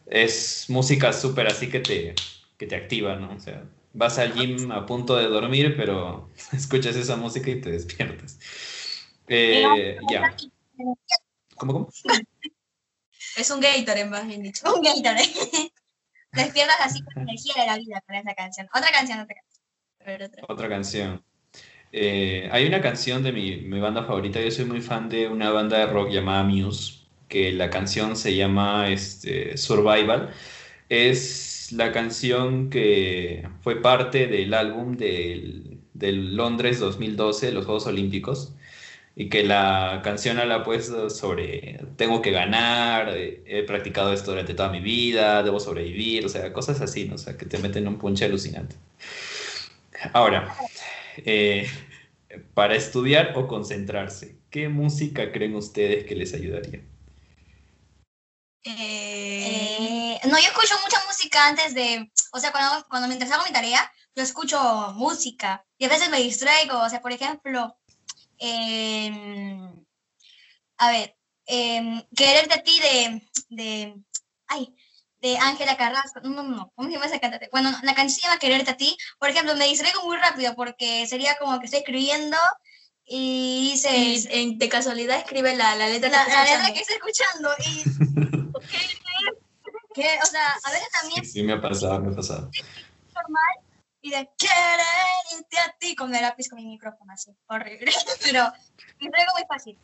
[0.06, 2.16] Es música súper así que te,
[2.58, 3.36] que te activa, ¿no?
[3.36, 3.64] O sea,
[3.94, 8.40] vas al gym a punto de dormir, pero escuchas esa música y te despiertas.
[9.28, 10.36] Eh, ya.
[11.56, 11.90] ¿Cómo, cómo?
[13.36, 14.66] Es un Gatorade, más bien dicho.
[14.74, 15.30] Un Gatorade.
[16.32, 18.68] Despiertas así con energía de la vida con esa canción.
[18.74, 20.46] Otra canción, otra canción.
[20.48, 21.24] Otra canción.
[21.92, 24.42] Eh, hay una canción de mi, mi banda favorita.
[24.42, 28.36] Yo soy muy fan de una banda de rock llamada Muse, que la canción se
[28.36, 30.34] llama este, Survival.
[30.90, 38.54] Es la canción que fue parte del álbum del, del Londres 2012, los Juegos Olímpicos,
[39.20, 44.54] y que la canción habla pues sobre tengo que ganar, eh, he practicado esto durante
[44.54, 47.16] toda mi vida, debo sobrevivir, o sea, cosas así, ¿no?
[47.16, 48.76] O sea, que te meten un punche alucinante.
[50.14, 50.56] Ahora,
[51.26, 51.68] eh,
[52.54, 56.82] para estudiar o concentrarse, ¿qué música creen ustedes que les ayudaría?
[58.66, 63.52] Eh, no, yo escucho mucha música antes de, o sea, cuando, cuando mientras hago mi
[63.52, 67.76] tarea, yo escucho música y a veces me distraigo, o sea, por ejemplo,
[68.40, 69.86] em,
[70.78, 73.96] a ver, em, Quererte a ti de, de,
[74.48, 74.74] ay,
[75.22, 77.50] de Ángela Carrasco, no, no, no, ¿cómo se llama esa cantante?
[77.52, 81.06] Bueno, la canción se llama Quererte a ti, por ejemplo, me distraigo muy rápido porque
[81.08, 82.38] sería como que estoy escribiendo
[83.06, 84.28] y dices...
[84.32, 86.82] y de casualidad escribe la, la letra la, que la letra que escuchando.
[86.82, 87.84] estoy escuchando y
[89.94, 92.50] que, o sea, a veces también Sí, me ha pasado, me ha pasado.
[93.16, 93.67] normal
[94.08, 97.92] y de quererte a ti con el lápiz con mi micrófono así, horrible,
[98.24, 98.52] pero
[99.02, 99.78] me traigo muy fácil.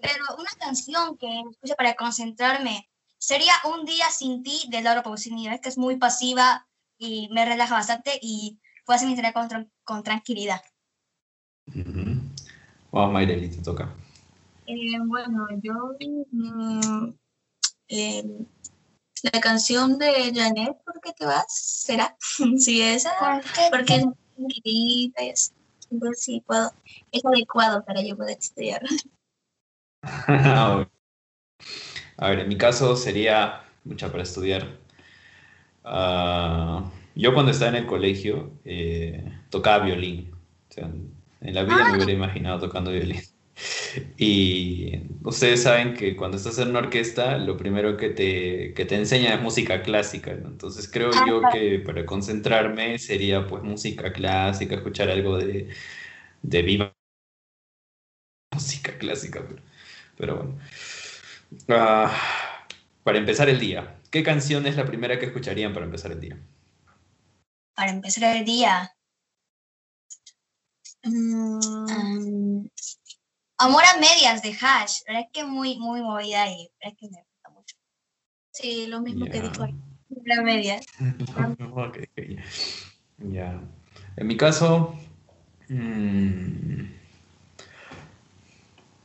[0.00, 2.88] Pero una canción que escucho para concentrarme
[3.18, 5.60] sería Un día sin ti de Laura Pausini, ¿ves?
[5.60, 6.66] que es muy pasiva
[6.98, 10.62] y me relaja bastante y puedo hacer mi tarea con, con tranquilidad.
[11.68, 12.20] Ujú.
[12.92, 13.88] Vamos, Mayreli, te toca.
[14.66, 15.72] Eh, bueno, yo.
[16.30, 17.14] mm,
[17.88, 18.24] eh,
[19.32, 21.46] la canción de Janet, ¿por qué te vas?
[21.48, 22.16] ¿Será?
[22.58, 23.12] sí, esa.
[23.70, 25.52] Porque es muy tranquilita y así.
[25.90, 26.72] Entonces sí, puedo.
[27.10, 28.82] Es adecuado para yo poder estudiar.
[32.16, 34.78] A ver, en mi caso sería mucha para estudiar.
[35.84, 40.30] Ah, yo cuando estaba en el colegio eh, tocaba violín.
[40.68, 43.20] O sea, en la vida me hubiera imaginado tocando violín.
[44.16, 48.96] Y ustedes saben que cuando estás en una orquesta, lo primero que te, que te
[48.96, 50.48] enseña es música clásica, ¿no?
[50.48, 55.68] Entonces creo yo que para concentrarme sería pues música clásica, escuchar algo de,
[56.42, 56.94] de viva
[58.52, 59.42] música clásica.
[59.46, 59.62] Pero,
[60.16, 60.58] pero bueno.
[61.68, 62.66] Ah,
[63.02, 66.38] para empezar el día, ¿qué canción es la primera que escucharían para empezar el día?
[67.74, 68.92] Para empezar el día,
[71.02, 72.68] Mm, mm,
[73.60, 76.92] Amor a medias de Hash, la verdad es que muy, muy movida y la verdad
[76.92, 77.76] es que me gusta mucho.
[78.52, 79.62] sí, lo mismo que dijo.
[79.64, 80.86] Amor a medias.
[81.72, 82.22] Ok, ok.
[83.18, 83.60] Ya.
[84.16, 84.94] En mi caso,
[85.68, 86.82] mm,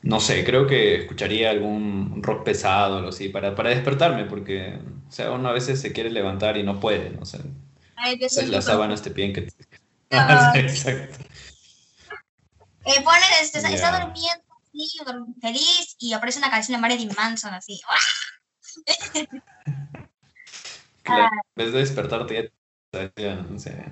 [0.03, 4.79] no sé, creo que escucharía algún rock pesado o algo así para, para despertarme, porque,
[5.07, 7.39] o sea, uno a veces se quiere levantar y no puede, no sé.
[7.97, 9.47] Ay, las sábanas te piden que...
[10.11, 10.53] Ah.
[10.55, 11.17] Exacto.
[12.85, 14.05] Eh, pones, este, está- está Ya.
[14.05, 14.44] durmiendo
[14.83, 17.79] así, feliz, y aparece una canción de Marilyn Manson, así.
[21.03, 22.51] Claro, en vez de despertarte
[23.15, 23.85] ya, sé,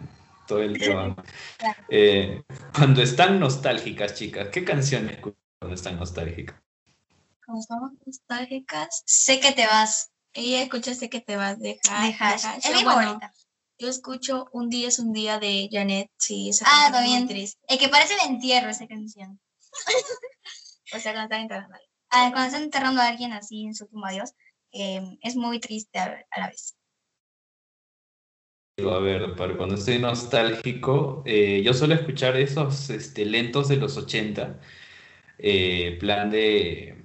[0.48, 1.16] todo el día.
[1.58, 1.84] Claro.
[1.90, 2.44] Eh,
[2.76, 6.58] cuando están nostálgicas, chicas, ¿qué canciones escuchan cuando están nostálgicas?
[7.46, 9.04] Como estamos nostálgicas.
[9.06, 12.08] Sé que te vas, Ella escuchaste que te vas de Hash.
[12.08, 12.42] de Hash.
[12.44, 13.34] de Es Yo, mi bueno, favorita.
[13.78, 16.10] Yo escucho Un día es un día de Janet.
[16.18, 17.28] Sí, esa Ah, canción es también.
[17.28, 17.60] triste.
[17.68, 19.40] El que parece de entierro esa canción.
[20.96, 21.92] O sea, cuando están enterrando a alguien.
[22.10, 24.34] Ah, cuando están enterrando a alguien así en su tumba adiós,
[24.72, 26.76] eh, es muy triste a, a la vez.
[28.80, 33.98] A ver, para cuando estoy nostálgico, eh, yo suelo escuchar esos este, lentos de los
[33.98, 34.60] 80,
[35.38, 36.96] eh, plan de,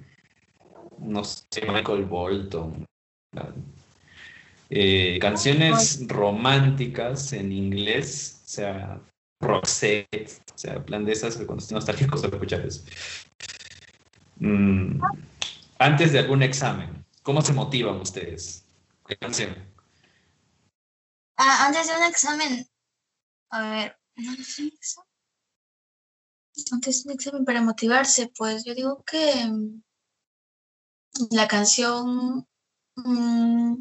[0.97, 2.85] no sé, Michael Bolton,
[4.71, 9.01] eh, canciones románticas en inglés, o sea,
[9.39, 12.83] Roxette, o sea, plan de esas, cuando estoy nostálgico suelo escuchar eso.
[14.39, 15.01] Mm,
[15.79, 18.65] antes de algún examen, ¿cómo se motivan ustedes?
[19.07, 19.55] ¿Qué canción?
[21.37, 22.69] Ah, antes de un examen,
[23.49, 25.09] a ver, ¿no es un examen?
[26.71, 29.81] Antes de un examen para motivarse, pues yo digo que mm,
[31.31, 32.47] la canción.
[32.95, 33.75] mm,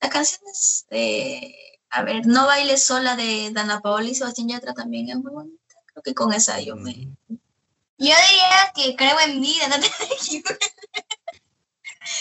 [0.00, 1.54] la canción es de.
[1.90, 5.74] A ver, No bailes sola de Dana Paola y Sebastián Yatra también es muy bonita.
[5.86, 7.16] Creo que con esa yo me.
[7.98, 9.88] Yo diría que creo en vida, no te
[10.20, 10.58] Jiménez.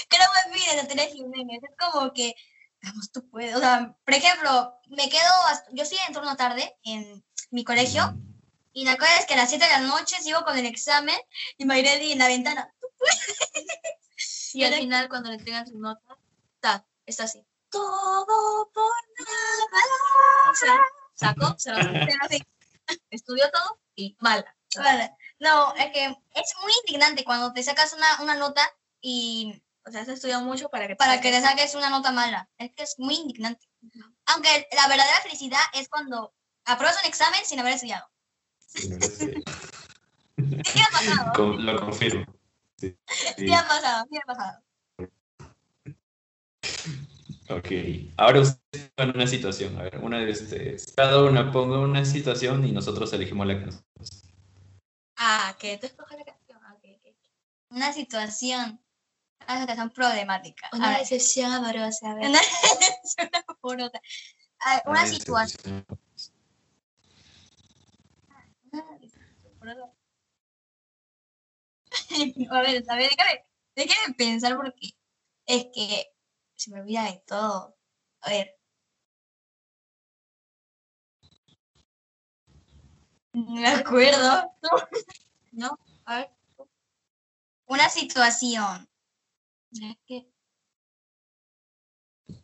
[0.10, 1.62] Creo en vida, te Jiménez.
[1.64, 2.36] Es como que,
[2.82, 3.56] vamos, tú puedes.
[3.56, 8.14] O sea, por ejemplo, me quedo, hasta- yo estoy en turno tarde en mi colegio
[8.74, 11.18] y la cosa es que a las 7 de la noche sigo con el examen
[11.58, 12.74] y Mayredi en la ventana.
[14.54, 16.18] Y al final, cuando le entregan su nota,
[16.56, 17.46] está, está así.
[17.70, 20.52] Todo por nada.
[20.52, 20.78] O sea,
[21.14, 22.44] sacó, se lo Pero sí,
[23.12, 24.56] estudió todo y mala.
[24.76, 25.12] vale.
[25.40, 28.62] No, es que es muy indignante cuando te sacas una, una nota
[29.02, 31.42] y O sea, se estudió mucho para que te para que saques.
[31.44, 32.50] le saques una nota mala.
[32.58, 33.68] Es que es muy indignante.
[34.26, 36.34] Aunque la verdadera felicidad es cuando
[36.66, 38.06] apruebas un examen sin haber estudiado.
[38.66, 39.34] Sí, no lo sé.
[40.36, 41.32] ¿Qué ha pasado?
[41.34, 42.26] Con- lo confirmo.
[42.78, 42.98] Sí.
[43.38, 43.46] Sí.
[43.46, 44.06] ¿Qué ha pasado?
[44.12, 44.64] ¿Qué ha pasado?
[47.50, 47.68] Ok.
[48.18, 49.78] Ahora usted en una situación.
[49.80, 50.94] A ver, una de ustedes.
[50.96, 53.84] Cada una ponga una situación y nosotros elegimos la canción.
[55.18, 56.60] Ah, que tú escoges la canción.
[56.64, 57.16] Ah, ok, ok.
[57.72, 58.84] Una situación.
[59.48, 60.68] Una situación problemática.
[60.72, 62.12] A Una ver, decepción amorosa.
[62.12, 62.30] a ver.
[62.30, 62.40] una
[63.04, 64.02] situación amorosa.
[64.60, 65.86] A ver, una situación.
[72.52, 74.92] A ver, a ver, déjame, déjame pensar porque
[75.46, 76.08] es que
[76.56, 77.78] se me olvida de todo.
[78.22, 78.57] A ver.
[83.46, 84.52] Me acuerdo.
[85.52, 85.78] ¿No?
[86.06, 86.30] A ver.
[87.68, 88.88] Una situación.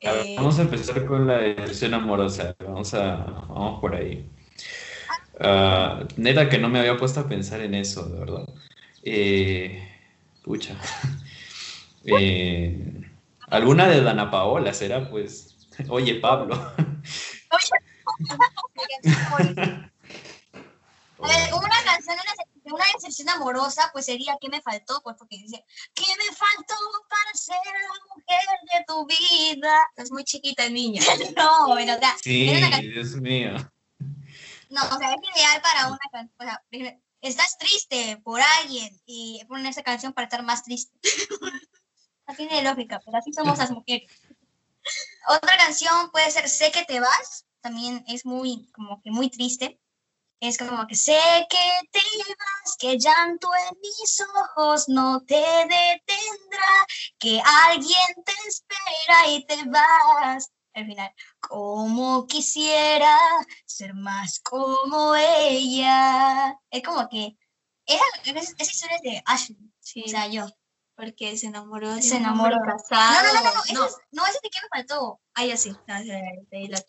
[0.06, 2.56] A ver, Eh, Vamos a empezar con la decepción amorosa.
[2.60, 4.30] Vamos a, vamos por ahí.
[5.40, 8.48] Ah, neta que no me había puesto a pensar en eso, de verdad.
[9.04, 9.90] Eh,
[10.44, 10.76] pucha.
[12.06, 13.02] Eh,
[13.48, 15.56] alguna de Dana Paola será, pues.
[15.88, 16.56] Oye, Pablo.
[16.56, 16.76] A
[21.28, 22.18] ver, una canción
[22.66, 22.84] de una,
[23.34, 25.02] amorosa, pues sería ¿Qué me faltó?
[25.04, 26.76] Pues porque dice, ¿qué me faltó
[27.10, 29.88] para ser la mujer de tu vida?
[29.96, 31.02] es muy chiquita, niña.
[31.38, 33.52] No, pero o sea, Sí, una Dios mío.
[34.70, 36.36] no, o sea, es ideal para una canción.
[36.40, 40.98] O sea, estás triste por alguien y ponen esa canción para estar más triste.
[42.26, 44.10] No tiene lógica, pero así somos las mujeres.
[45.28, 49.78] Otra canción puede ser Sé que te vas, también es muy, como que muy triste.
[50.46, 51.18] Es como que sé
[51.50, 52.00] que te
[52.38, 56.86] vas, que llanto en mis ojos no te detendrá,
[57.18, 60.52] que alguien te espera y te vas.
[60.74, 63.18] Al final, como quisiera
[63.66, 66.60] ser más como ella.
[66.70, 67.38] Es como que
[67.86, 70.48] esa, esa esa historia es de Ashley, Sí, o sea, yo.
[70.96, 72.58] porque se enamoró de Se enamoró.
[72.66, 73.14] casado.
[73.14, 73.86] No, no, no, no, no, ese no.
[73.86, 75.22] es- no, ese de qué me faltó.
[75.36, 75.74] Ah, ya sí.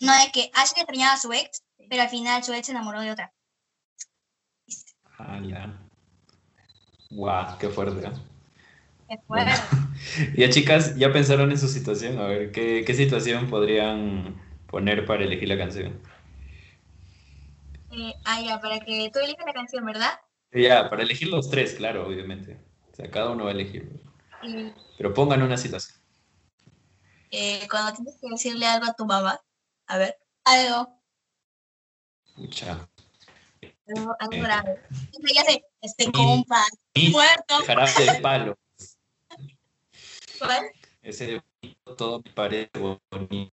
[0.01, 3.01] No, es que Ashley extrañaba a su ex, pero al final su ex se enamoró
[3.01, 3.33] de otra.
[5.19, 5.89] Ala.
[7.11, 8.07] Guau, qué fuerte.
[8.07, 8.13] ¿eh?
[9.09, 9.53] Qué fuerte.
[10.37, 12.19] Ya chicas, ¿ya pensaron en su situación?
[12.19, 16.01] A ver, ¿qué, qué situación podrían poner para elegir la canción?
[17.91, 20.21] Eh, ah, ya, para que tú elijas la canción, ¿verdad?
[20.53, 22.61] Ya, para elegir los tres, claro, obviamente.
[22.93, 23.91] O sea, cada uno va a elegir.
[24.97, 25.99] Pero pongan una situación.
[27.31, 29.41] eh, cuando tienes que decirle algo a tu mamá,
[29.87, 31.01] a ver, Algo.
[32.37, 32.89] Pucha.
[33.89, 35.35] Algo, algo Eh.
[35.35, 36.65] Ya sé, este compa,
[37.11, 37.65] muerto.
[37.67, 38.59] jarabe de palo.
[40.39, 40.71] ¿Cuál?
[41.03, 43.53] Ese bonito, todo me parece bonito.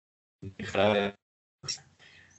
[0.72, 1.15] Jarabe.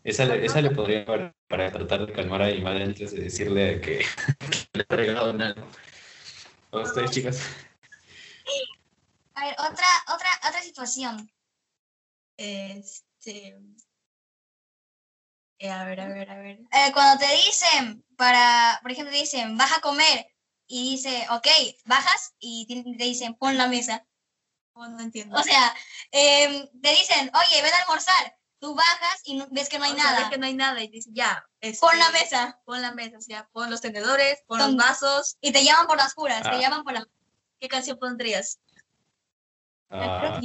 [0.03, 3.22] Esa le, esa le podría para, para tratar de calmar a mi madre antes de
[3.22, 3.98] decirle que
[4.72, 5.62] le he regalado nada.
[6.72, 7.42] ¿A ustedes, chicas?
[9.35, 11.31] A ver, otra, otra, otra situación.
[12.37, 13.59] Este.
[15.60, 16.58] Eh, a ver, a ver, a ver.
[16.72, 20.26] Eh, cuando te dicen, para, por ejemplo, te dicen, vas a comer,
[20.66, 21.46] y dice, ok,
[21.84, 24.04] bajas, y te dicen, pon la mesa.
[24.72, 25.36] Oh, no entiendo.
[25.36, 25.74] O sea,
[26.12, 28.36] em, te dicen, oye, ven a almorzar.
[28.60, 30.18] Tú bajas y no- ves que no hay O sea, nada.
[30.20, 31.44] ves que no hay nada y dices, ya.
[31.60, 32.60] este, Pon la mesa.
[32.64, 35.36] Pon la mesa, o sea, pon los tenedores, pon Son- los vasos.
[35.40, 36.50] Y te llaman por las curas, Ah.
[36.52, 37.06] te llaman por las
[37.58, 38.58] ¿Qué canción pondrías?
[39.90, 40.40] Ah,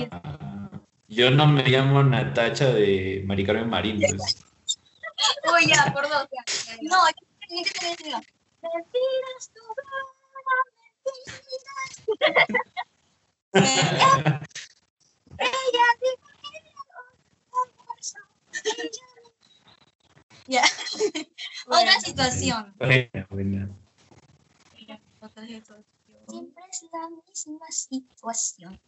[1.07, 4.37] yo no me llamo Natacha de Mari Carmen Marín, pues.
[5.53, 6.27] Uy, ya, por dos.
[6.31, 6.43] ya.
[6.81, 6.97] No,
[7.47, 8.19] tenía que decirlo.
[8.61, 9.61] Mentiras, tu
[11.05, 11.95] mentiras.
[15.37, 16.71] Eh, ella dijo que era
[17.51, 18.19] un verso.
[20.47, 20.63] Ya.
[21.67, 22.73] Bueno, Otra situación.
[22.79, 23.27] Mira,
[25.19, 25.85] otra situación.
[26.27, 28.79] Siempre es la misma situación.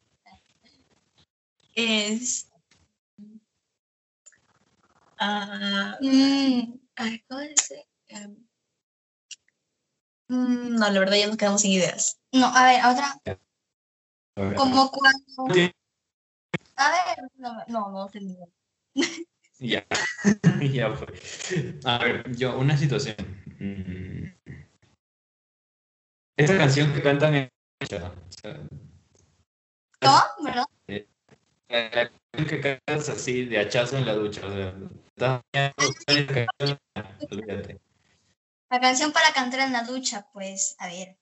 [1.75, 2.49] Es.
[5.19, 7.87] Ah, Mm, ay, ¿cómo dice?
[8.07, 8.47] Em,
[10.29, 12.19] mm, no, la verdad ya nos quedamos sin ideas.
[12.31, 13.19] no, a ver, otra.
[14.55, 15.53] Como cuando.
[15.53, 15.71] Sí.
[16.75, 18.09] A ver, no, no, no.
[19.59, 19.83] Ya,
[20.71, 21.07] ya fue.
[21.83, 23.15] A ver, yo, una situación.
[23.59, 24.25] Mm.
[26.37, 27.49] Esa canción que cantan en.
[29.99, 30.21] ¿Cómo?
[30.43, 30.65] ¿Verdad?
[31.69, 34.45] la la canción que cantas así de hachazo en la ducha.
[34.45, 34.75] O sea,
[38.69, 41.17] La canción para cantar en la ducha, pues, a ver.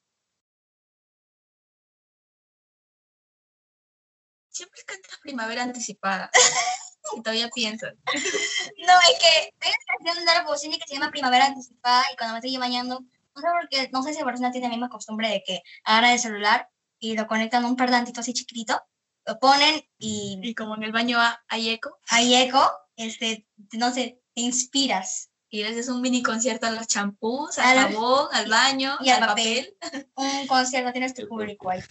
[4.50, 6.30] Siempre cantas primavera anticipada.
[7.16, 7.94] y todavía piensas.
[8.06, 12.16] No, es que hay una canción de la Pausini que se llama Primavera Anticipada y
[12.18, 14.72] cuando me estoy bañando, no sé por qué, no sé si la persona tiene la
[14.74, 18.82] misma costumbre de que agarran el celular y lo conectan a un parlantito así chiquitito,
[19.26, 23.94] lo ponen y Y como en el baño ha- hay eco, hay eco, este, no
[23.94, 25.30] sé, te inspiras.
[25.50, 29.30] y haces un mini concierto a los champús, al jabón, al baño, y al al
[29.30, 29.76] papel.
[29.80, 30.08] papel.
[30.16, 31.82] Un concierto, tienes tu público ahí.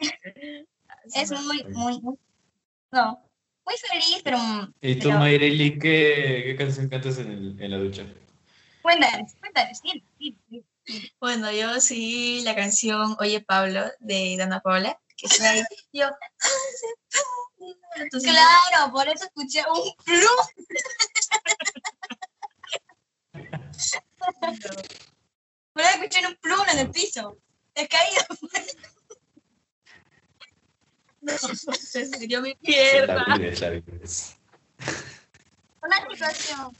[1.14, 2.16] Es muy, muy, muy,
[2.90, 3.22] no,
[3.66, 7.70] muy feliz, pero mm, ¿Y tú, Pero- Mayreli, qué, qué canción cantas en, el- en
[7.70, 8.06] la ducha?
[8.82, 11.12] cuéntales, cuéntales, sí, sí, sí.
[11.20, 15.62] Bueno, yo sí la canción Oye Pablo de Dana Paula, que ahí.
[15.92, 16.08] Yo,
[17.96, 20.48] entonces, Claro, por eso escuché un plus.
[25.72, 27.38] Por eso escuché un plum en el piso.
[27.74, 28.22] He caído.
[31.80, 33.36] se salió mi Es la pierna.
[33.48, 33.68] es la
[34.02, 34.36] es-
[35.82, 36.76] Una situación.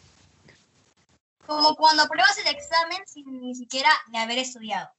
[1.47, 4.91] Como cuando apruebas el examen sin ni siquiera de haber estudiado.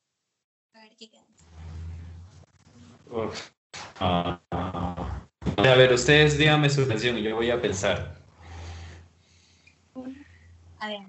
[0.74, 1.24] A ver, ¿qué queda?
[4.00, 4.40] Ah.
[5.58, 8.16] A ver, ustedes díganme su canción y yo voy a pensar.
[10.80, 11.02] A ver.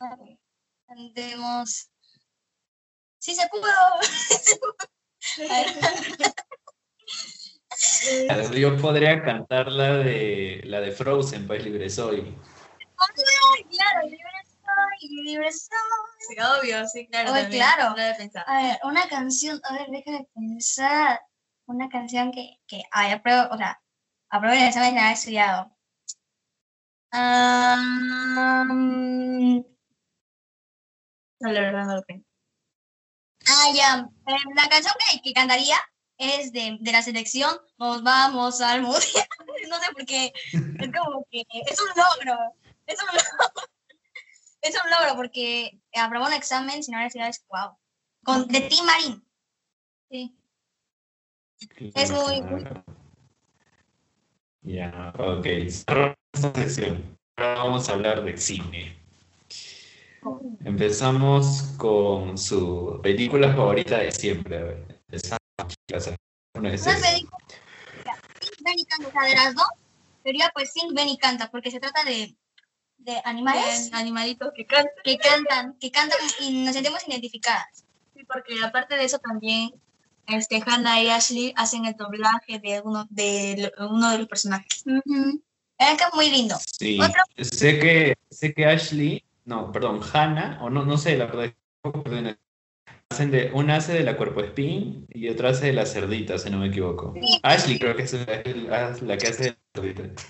[0.00, 0.38] A ver.
[0.86, 1.88] Cantemos.
[3.18, 3.62] Sí se pudo.
[5.38, 5.66] A ver.
[8.30, 12.36] A ver, Yo podría cantar la de la de Frozen, País Libre Soy.
[12.98, 15.68] Ay, claro, libre soy, libre soy.
[16.28, 17.32] Sí, obvio, sí, claro.
[17.32, 17.90] También, claro.
[17.90, 18.44] no lo había pensado.
[18.48, 21.20] A ver, una canción, a ver, déjame pensar.
[21.66, 23.80] Una canción que, que ay, apruebo, o sea,
[24.30, 25.72] apruebo el examen sin haber estudiado.
[31.40, 32.24] No, la verdad no lo tengo.
[33.48, 34.08] ah, ya.
[34.26, 35.76] Eh, la canción que, que cantaría
[36.18, 39.02] es de, de la selección Nos vamos al mundial.
[39.68, 40.32] No sé por qué.
[40.52, 42.38] Es como que es un logro.
[42.86, 43.68] Es un logro.
[44.62, 47.30] Es un logro porque aprobó un examen sin haber estudiado.
[47.30, 47.76] Es wow.
[48.24, 49.26] Con, de Tim Marín.
[50.10, 50.36] Sí.
[51.94, 52.42] Es muy-
[54.66, 55.46] Ya, ok.
[55.70, 57.16] cerramos esta sección.
[57.36, 58.98] Ahora vamos a hablar de cine.
[60.64, 64.58] Empezamos con su película favorita de siempre.
[64.58, 65.38] A ver, empezamos,
[65.68, 66.06] chicas.
[66.08, 66.16] Una
[66.54, 67.00] de Una esas.
[67.00, 67.36] película.
[68.40, 69.08] Sing, ven y canta.
[69.08, 69.68] O sea, de las dos,
[70.24, 72.34] sería pues Sing, ven y canta, porque se trata de,
[72.98, 74.92] de animales Bien, animalitos que cantan.
[75.04, 77.84] que cantan, que cantan y nos sentimos identificadas.
[78.14, 79.70] Sí, porque aparte de eso también
[80.26, 84.84] este, Hannah y Ashley hacen el doblaje de uno de, uno de los personajes.
[85.78, 86.56] Es que es muy lindo.
[86.78, 86.98] Sí,
[87.38, 91.52] sé que, sé que Ashley, no, perdón, Hannah, o no, no sé, la verdad,
[93.10, 96.50] hacen de, una hace de la cuerpo espín y otra hace de la cerdita, si
[96.50, 97.14] no me equivoco.
[97.42, 100.22] Ashley creo que es la, que hace de la cerdita.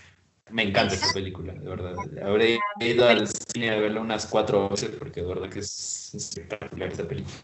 [0.51, 1.94] Me encanta esa película, de verdad.
[2.22, 6.92] Habré ido al cine a verla unas cuatro veces porque de verdad que es espectacular
[6.92, 7.34] esa película.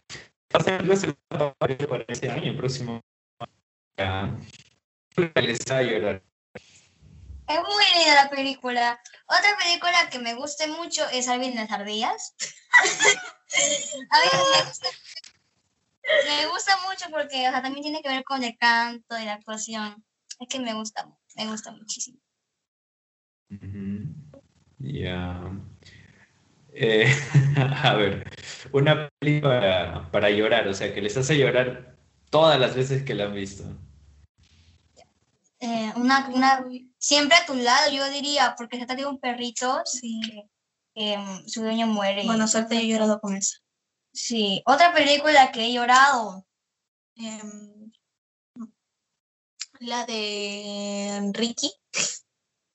[0.53, 3.01] Para este año, el próximo.
[5.35, 6.23] Les a llorar.
[7.49, 9.01] Es muy linda la película.
[9.27, 12.35] Otra película que me guste mucho es Alvin las ardillas.
[14.11, 14.89] a mí me gusta,
[16.27, 19.35] me gusta mucho porque o sea, también tiene que ver con el canto y la
[19.35, 20.05] actuación.
[20.39, 22.19] Es que me gusta, me gusta muchísimo.
[24.79, 25.43] Ya.
[26.75, 27.15] Eh,
[27.83, 28.27] a ver,
[28.73, 31.97] una película para, para llorar, o sea, que les hace llorar
[32.31, 33.65] todas las veces que la han visto.
[35.61, 36.65] Eh, una, una,
[36.99, 40.21] siempre a tu lado, yo diría, porque se trata de un perrito, sí,
[40.97, 42.25] mm, su dueño muere.
[42.25, 43.59] Bueno, suerte, he llorado con eso.
[44.13, 46.45] Sí, otra película que he llorado.
[47.15, 47.93] Em,
[49.81, 51.73] la de Ricky.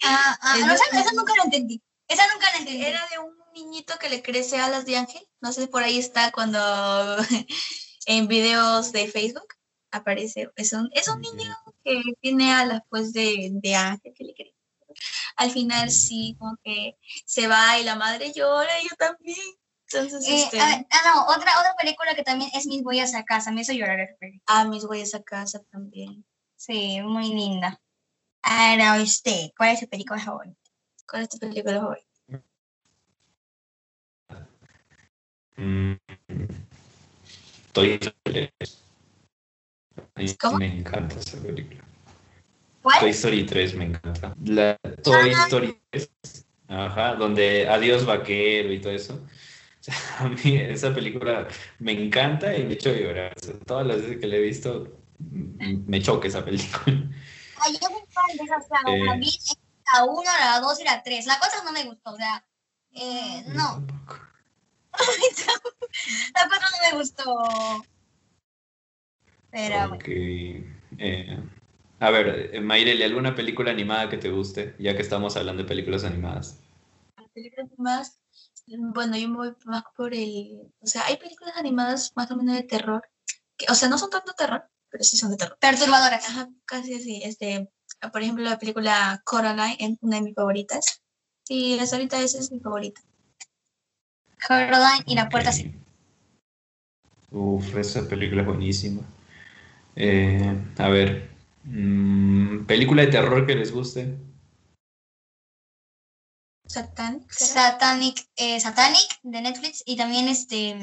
[0.04, 1.82] Ah, ah no, esa, nunca la entendí.
[2.08, 2.86] Esa nunca la entendí.
[2.86, 5.22] Era de un niñito que le crece alas de ángel.
[5.42, 6.60] No sé, por ahí está cuando
[8.06, 9.48] en videos de Facebook
[9.92, 10.50] aparece.
[10.56, 14.56] Es un, es un niño que tiene alas pues de, de ángel que le crece.
[15.36, 19.38] Al final sí, como que se va y la madre llora y yo también.
[19.90, 20.60] Entonces, eh, este...
[20.60, 24.00] ah, no, otra, otra película que también es Mis huellas a casa, me hizo llorar
[24.00, 24.44] esa película.
[24.48, 26.26] Ah, Mis huellas a casa también.
[26.56, 27.80] Sí, muy linda.
[28.42, 30.60] Ahora, usted, ¿cuál es su película favorita?
[31.08, 32.07] ¿Cuál es tu película favorita?
[35.58, 35.94] Mm,
[37.74, 38.52] Toy Story
[40.16, 40.38] 3.
[40.40, 40.58] ¿Cómo?
[40.58, 41.84] Me encanta esa película.
[42.82, 43.00] ¿Cuál?
[43.00, 44.36] Toy Story 3 me encanta.
[44.46, 45.44] La Toy ah.
[45.46, 46.12] Story 3,
[46.68, 49.26] ajá, donde adiós vaquero y todo eso.
[50.20, 51.48] a mí esa película
[51.80, 53.34] me encanta y me hecho llorar.
[53.66, 54.88] todas las veces que la he visto,
[55.20, 57.04] me choca esa película.
[57.60, 58.96] Ay, yo soy fan de esa saga.
[58.96, 59.32] Eh, a mí
[59.94, 61.26] la 1, la 2 y la 3.
[61.26, 62.46] La cosa no me gustó, o sea,
[62.94, 63.86] eh, no.
[66.36, 67.24] la 4 no me gustó.
[69.52, 70.66] Pero okay.
[70.98, 71.38] Eh,
[72.00, 74.76] a ver, eh, Mayreli, ¿alguna película animada que te guste?
[74.78, 76.60] Ya que estamos hablando de películas animadas.
[77.34, 78.20] Películas animadas,
[78.68, 80.72] bueno, yo me voy más por el...
[80.80, 83.02] O sea, hay películas animadas más o menos de terror.
[83.58, 85.58] Que, o sea, no son tanto terror, pero sí son de terror.
[85.60, 86.30] Perturbadoras.
[86.30, 87.22] Ajá, casi así.
[87.24, 87.70] Este,
[88.12, 91.02] por ejemplo, la película Coraline es una de mis favoritas.
[91.48, 93.02] Y hasta ahorita esa es mi favorita.
[94.46, 95.74] Coraline y la puerta sí.
[97.32, 99.02] Uf, esa película es buenísima.
[99.96, 101.30] Eh, a ver,
[101.64, 104.18] mm, película de terror que les guste.
[106.68, 107.32] Satanic.
[107.32, 110.78] Satanic, eh, Satanic de Netflix y también este.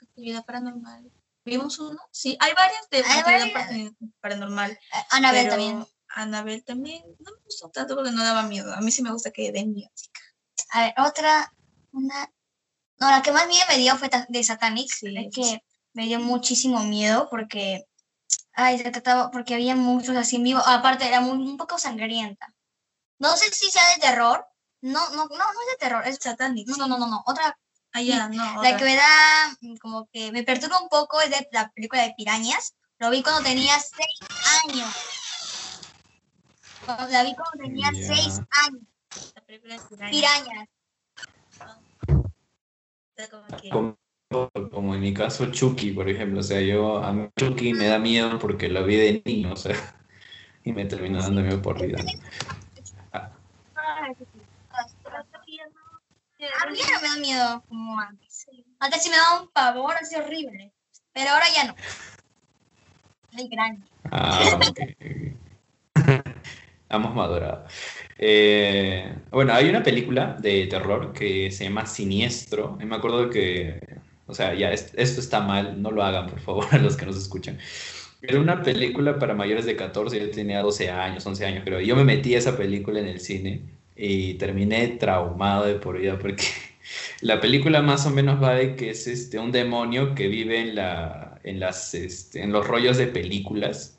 [0.00, 1.10] Actividad paranormal.
[1.44, 1.98] ¿Vimos uno?
[2.10, 4.72] Sí, hay varias de actividad paranormal.
[4.72, 4.78] Eh,
[5.10, 5.86] Anabel también.
[6.08, 8.72] Anabel también no me gustó tanto porque no daba miedo.
[8.74, 9.90] A mí sí me gusta que den miedo.
[10.70, 11.52] A ver, otra,
[11.92, 12.32] una.
[12.98, 14.90] No, la que más miedo me dio fue de Satanic.
[14.90, 17.84] Sí, es que me dio muchísimo miedo porque.
[18.52, 19.30] Ay, se trataba.
[19.30, 20.60] Porque había muchos así en vivo.
[20.64, 22.52] Aparte, era muy, un poco sangrienta.
[23.18, 24.46] No sé si sea de terror.
[24.80, 26.68] No, no, no, no es de terror, es Satanic.
[26.68, 27.58] No, no, no, no, Otra.
[27.92, 28.62] Ah, no.
[28.62, 32.12] La que me da como que me perturba un poco es de la película de
[32.14, 32.74] Pirañas.
[32.98, 34.18] Lo vi cuando tenía seis
[34.64, 34.94] años.
[37.10, 38.82] La vi cuando tenía seis años.
[39.34, 40.68] La película de Pirañas.
[43.70, 46.40] Como, en mi caso Chucky, por ejemplo.
[46.40, 49.56] O sea, yo a mí Chucky me da miedo porque la vi de niño, o
[49.56, 49.76] sea,
[50.64, 51.98] y me terminó dando miedo por vida.
[56.60, 58.46] A mí no me da miedo como antes.
[58.78, 60.72] Antes sí me daba un pavor así horrible,
[61.12, 61.74] pero ahora ya no.
[63.32, 63.86] Muy grande.
[64.10, 64.60] Ah,
[66.96, 67.64] Hemos madurado.
[68.18, 72.78] Eh, bueno, hay una película de terror que se llama Siniestro.
[72.80, 73.80] Y me acuerdo que,
[74.26, 77.16] o sea, ya esto está mal, no lo hagan, por favor, a los que nos
[77.16, 77.58] escuchan.
[78.22, 81.94] Era una película para mayores de 14, yo tenía 12 años, 11 años, pero yo
[81.94, 83.62] me metí a esa película en el cine
[83.94, 86.44] y terminé traumado de por vida porque
[87.20, 90.74] la película más o menos va de que es este, un demonio que vive en,
[90.74, 93.95] la, en, las, este, en los rollos de películas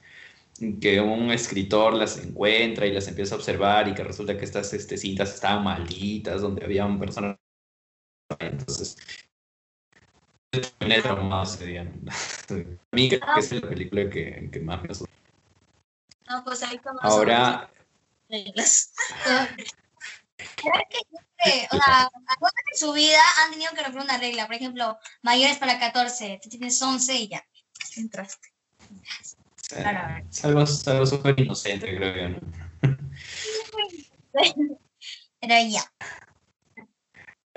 [0.81, 4.73] que un escritor las encuentra y las empieza a observar y que resulta que estas
[4.73, 7.39] este, cintas estaban malditas, donde había un personaje.
[8.39, 8.97] Entonces,
[10.51, 11.81] ese día.
[12.49, 15.11] A mí creo que es la película que, que más me asustó.
[16.29, 17.69] No, pues ahí como Ahora,
[18.29, 18.93] reglas.
[19.23, 20.99] ¿Sabes qué?
[21.07, 24.45] Siempre, O sea, algunos en su vida han tenido que romper una regla.
[24.45, 27.45] Por ejemplo, mayores para 14, tú tienes 11 y ya.
[27.95, 28.53] Entraste.
[29.71, 32.39] Es algo, algo súper inocente, creo yo, ¿no?
[35.41, 35.83] Pero ya.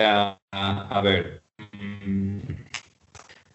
[0.02, 1.42] Ah, a ver.
[1.58, 2.40] mm,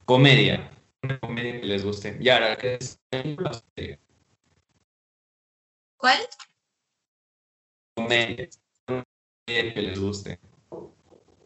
[0.06, 0.70] comedia.
[1.02, 2.18] Una comedia que les guste.
[2.20, 3.00] Y ahora, ¿qué es?
[5.98, 6.20] ¿Cuál?
[7.96, 8.48] Comedia.
[8.88, 9.04] Una
[9.48, 10.40] comedia que les guste.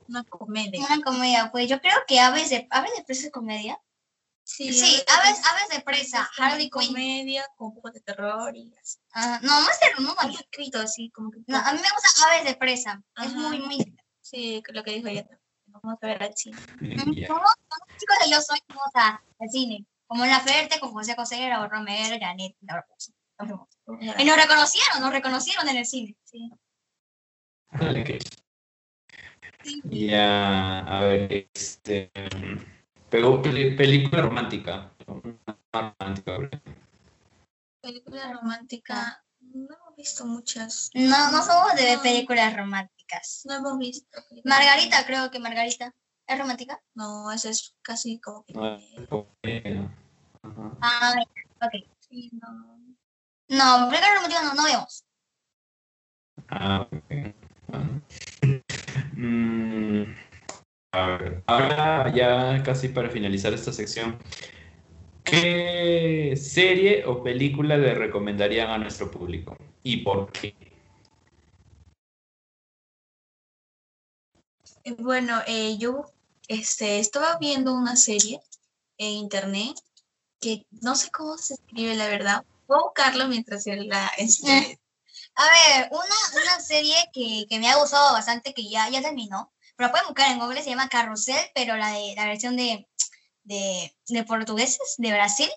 [0.10, 0.86] Una comedia.
[0.86, 3.80] Una comedia, pues yo creo que Aves de, ¿Aves de Presa es comedia.
[4.52, 6.88] Sí, Sí, Aves, Aves de Presa, Harley Quinn.
[6.88, 8.97] comedia con un poco de terror y así.
[9.14, 11.38] Ah, no, más de no, Hay escrito así, como que.
[11.45, 13.02] no, a mí me gusta Aves de Presa.
[13.24, 13.95] Es muy, muy...
[14.22, 15.28] Sí, lo que dijo ella.
[15.68, 16.58] Vamos a ver al cine.
[17.16, 17.28] Ya.
[17.28, 19.86] Todos los chicos de Yo Soy fuimos a- al cine.
[20.08, 22.56] Como en La Ferte, con José Cosera, o Romero, Janet.
[22.62, 22.84] Nos
[23.38, 23.68] fuimos.
[24.18, 26.16] Y nos reconocieron, nos reconocieron en el cine.
[26.24, 26.50] Sí.
[29.84, 32.12] Ya, a ver, este.
[33.10, 34.91] Pero película romántica.
[35.74, 36.49] Romántica.
[37.82, 39.24] Película romántica.
[39.39, 40.89] No hemos visto muchas.
[40.93, 42.01] No, no somos de No.
[42.01, 43.41] películas románticas.
[43.45, 44.20] No hemos visto.
[44.43, 45.93] Margarita, creo que Margarita.
[46.28, 46.80] ¿Es romántica?
[46.93, 48.53] No, esa es casi como que.
[48.53, 48.78] No.
[50.82, 51.16] Ah,
[51.62, 51.74] ok.
[51.99, 52.78] Sí, no.
[53.49, 55.05] No, películas románticas no, no vemos.
[56.49, 57.36] Ah, ok.
[57.68, 58.01] Bueno.
[59.22, 60.03] Mm,
[60.92, 64.18] ahora ya casi para finalizar esta sección,
[65.24, 69.56] ¿qué serie o película le recomendarían a nuestro público?
[69.84, 70.56] ¿Y por qué?
[74.84, 76.06] Eh, Bueno, eh, yo
[76.48, 78.42] este, estaba viendo una serie
[78.98, 79.76] en internet
[80.42, 82.46] que no sé cómo se escribe, la verdad.
[82.68, 84.08] Voy a buscarlo mientras él la...
[84.18, 84.80] Este,
[85.36, 89.54] A ver, una, una serie que, que me ha gustado bastante, que ya, ya terminó,
[89.84, 92.88] la pueden buscar en Google, se llama Carrusel, pero la de la versión de,
[93.43, 95.49] de, de portugueses, de Brasil.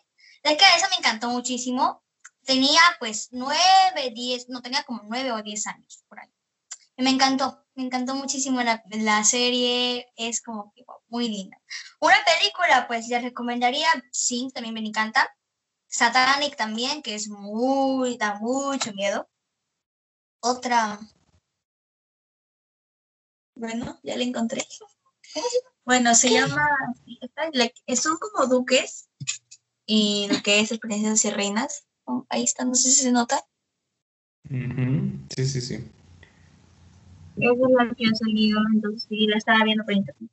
[0.43, 2.03] Es que esa me encantó muchísimo.
[2.45, 6.29] Tenía pues nueve, diez, no tenía como nueve o diez años por ahí.
[6.97, 10.75] Y me encantó, me encantó muchísimo la, la serie, es como
[11.09, 11.57] muy linda.
[12.01, 15.29] Una película, pues les recomendaría, sí, también me encanta.
[15.89, 19.29] Satanic también, que es muy, da mucho miedo.
[20.41, 20.99] Otra,
[23.55, 24.67] bueno, ya la encontré.
[25.85, 26.67] Bueno, se llama...
[27.97, 29.09] son como duques
[29.87, 31.85] y duques, princesas y reinas.
[32.05, 33.45] Oh, Ahí está, no sé si se nota.
[34.51, 35.75] Ujú, Sí, sí, sí.
[37.37, 40.31] Esa es la que ha salido, entonces sí, la estaba viendo por internet.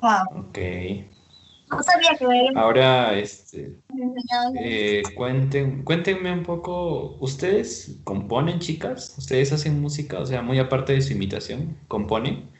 [0.00, 0.58] wow, Ok.
[1.68, 3.80] No sabía que me habían Ahora, este,
[4.54, 9.14] eh, cuenten, cuéntenme un poco, ¿ustedes componen, chicas?
[9.18, 10.18] ¿Ustedes hacen música?
[10.20, 12.50] O sea, muy aparte de su imitación, ¿componen?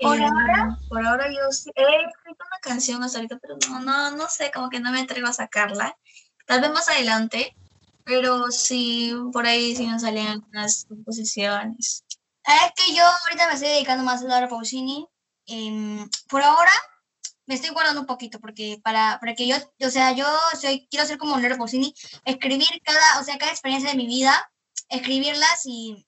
[0.00, 3.80] Por Eh, ahora- Por ahora yo sí- he escrito una canción hasta ahorita, pero no,
[3.80, 5.96] no, no sé, como que no me atrevo a sacarla.
[6.46, 7.56] Tal vez más adelante,
[8.04, 12.04] pero sí, por ahí sí me salen algunas composiciones.
[12.44, 15.06] Es que yo ahorita me estoy dedicando más a Laura Pausini.
[15.48, 16.72] em, por ahora
[17.46, 20.26] me estoy guardando un poquito porque para, para que yo, o sea, yo
[20.60, 21.94] soy, quiero ser como Laura Pausini,
[22.24, 24.50] escribir cada, o sea, cada experiencia de mi vida,
[24.88, 26.06] escribirlas y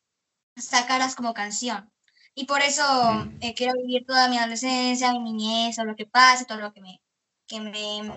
[0.57, 1.91] sacarlas como canción.
[2.35, 3.37] Y por eso Mm.
[3.41, 6.81] eh, quiero vivir toda mi adolescencia, mi niñez, o lo que pase, todo lo que
[6.81, 7.01] me,
[7.47, 8.13] que me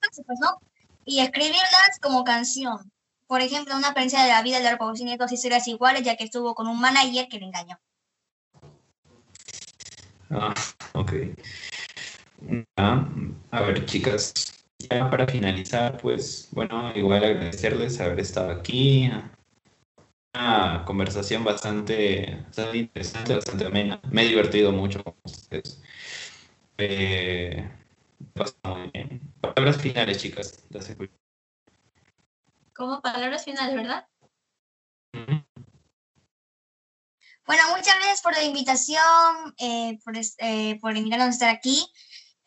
[0.00, 0.60] pues, ¿no?
[1.04, 2.90] Y escribirlas como canción.
[3.26, 6.24] Por ejemplo, una experiencia de la vida de Laura Pausini, dos historias iguales, ya que
[6.24, 7.78] estuvo con un manager que le engañó.
[10.30, 10.54] Ah,
[10.94, 11.12] ok.
[12.76, 13.08] Ah,
[13.50, 14.32] a ver, chicas,
[14.78, 19.10] ya para finalizar, pues, bueno, igual agradecerles haber estado aquí.
[20.34, 24.00] Una conversación bastante, bastante interesante, bastante amena.
[24.10, 25.82] Me he divertido mucho con ustedes.
[26.78, 27.68] Eh,
[28.62, 29.20] muy bien.
[29.40, 30.64] Palabras finales, chicas.
[30.70, 31.12] Las escucho.
[32.72, 34.06] Como palabras finales, ¿verdad?
[37.46, 41.90] Bueno, muchas gracias por la invitación, eh, por, eh, por invitarnos a estar aquí.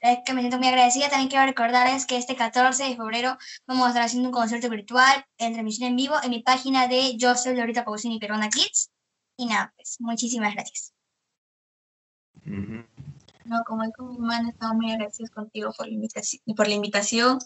[0.02, 1.10] Es que me siento muy agradecida.
[1.10, 3.38] También quiero recordarles que este 14 de febrero
[3.68, 7.18] vamos a estar haciendo un concierto virtual en transmisión en vivo en mi página de
[7.18, 8.90] Yo soy Lorita Pausini Peruana Kids.
[9.38, 10.94] Y nada, pues muchísimas gracias.
[12.46, 12.84] Ujú.
[13.46, 17.40] No, como dijo mi hermana, estamos muy agradecidos contigo por la invitación, por la invitación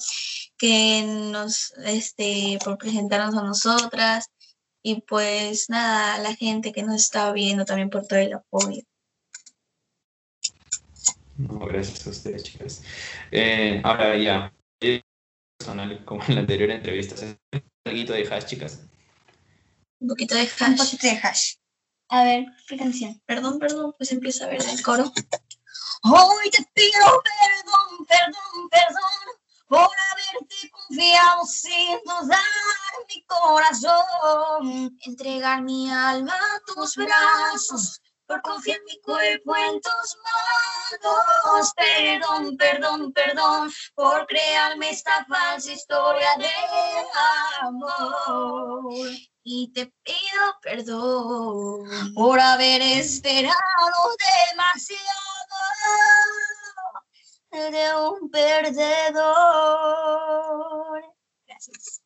[0.57, 4.29] que nos, este, por presentarnos a nosotras
[4.81, 8.83] y pues nada, a la gente que nos está viendo también por todo el apoyo.
[11.37, 12.83] No, gracias a ustedes, chicas.
[13.31, 14.53] Eh, ahora ya,
[15.59, 17.15] personal, como en la anterior entrevista,
[17.51, 18.79] un poquito de hash, chicas.
[19.99, 20.77] Un poquito de Un hash.
[20.77, 21.55] poquito de hash.
[22.09, 23.21] A ver, ¿qué canción?
[23.25, 25.11] Perdón, perdón, pues empieza a ver el coro.
[26.03, 29.35] Hoy te pido perdón, perdón, perdón
[29.67, 32.39] por haberte confiado sin dudar
[33.09, 34.97] mi corazón.
[35.03, 41.73] Entregar mi alma a tus brazos, por confiar mi cuerpo en tus manos.
[41.75, 46.49] Perdón, perdón, perdón por crearme esta falsa historia de
[47.61, 48.93] amor.
[49.43, 52.13] Y te pido perdón.
[52.13, 53.53] Por haber esperado
[54.51, 55.25] demasiado
[57.51, 59.25] de un perdedor.
[61.47, 62.01] Gracias.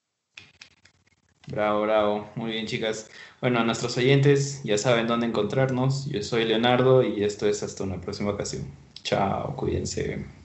[1.48, 2.30] Bravo, bravo.
[2.36, 3.10] Muy bien, chicas.
[3.42, 6.06] Bueno, a nuestros oyentes ya saben dónde encontrarnos.
[6.06, 8.78] Yo soy Leonardo y esto es hasta una próxima ocasión.
[9.04, 10.39] Chao, cuídense.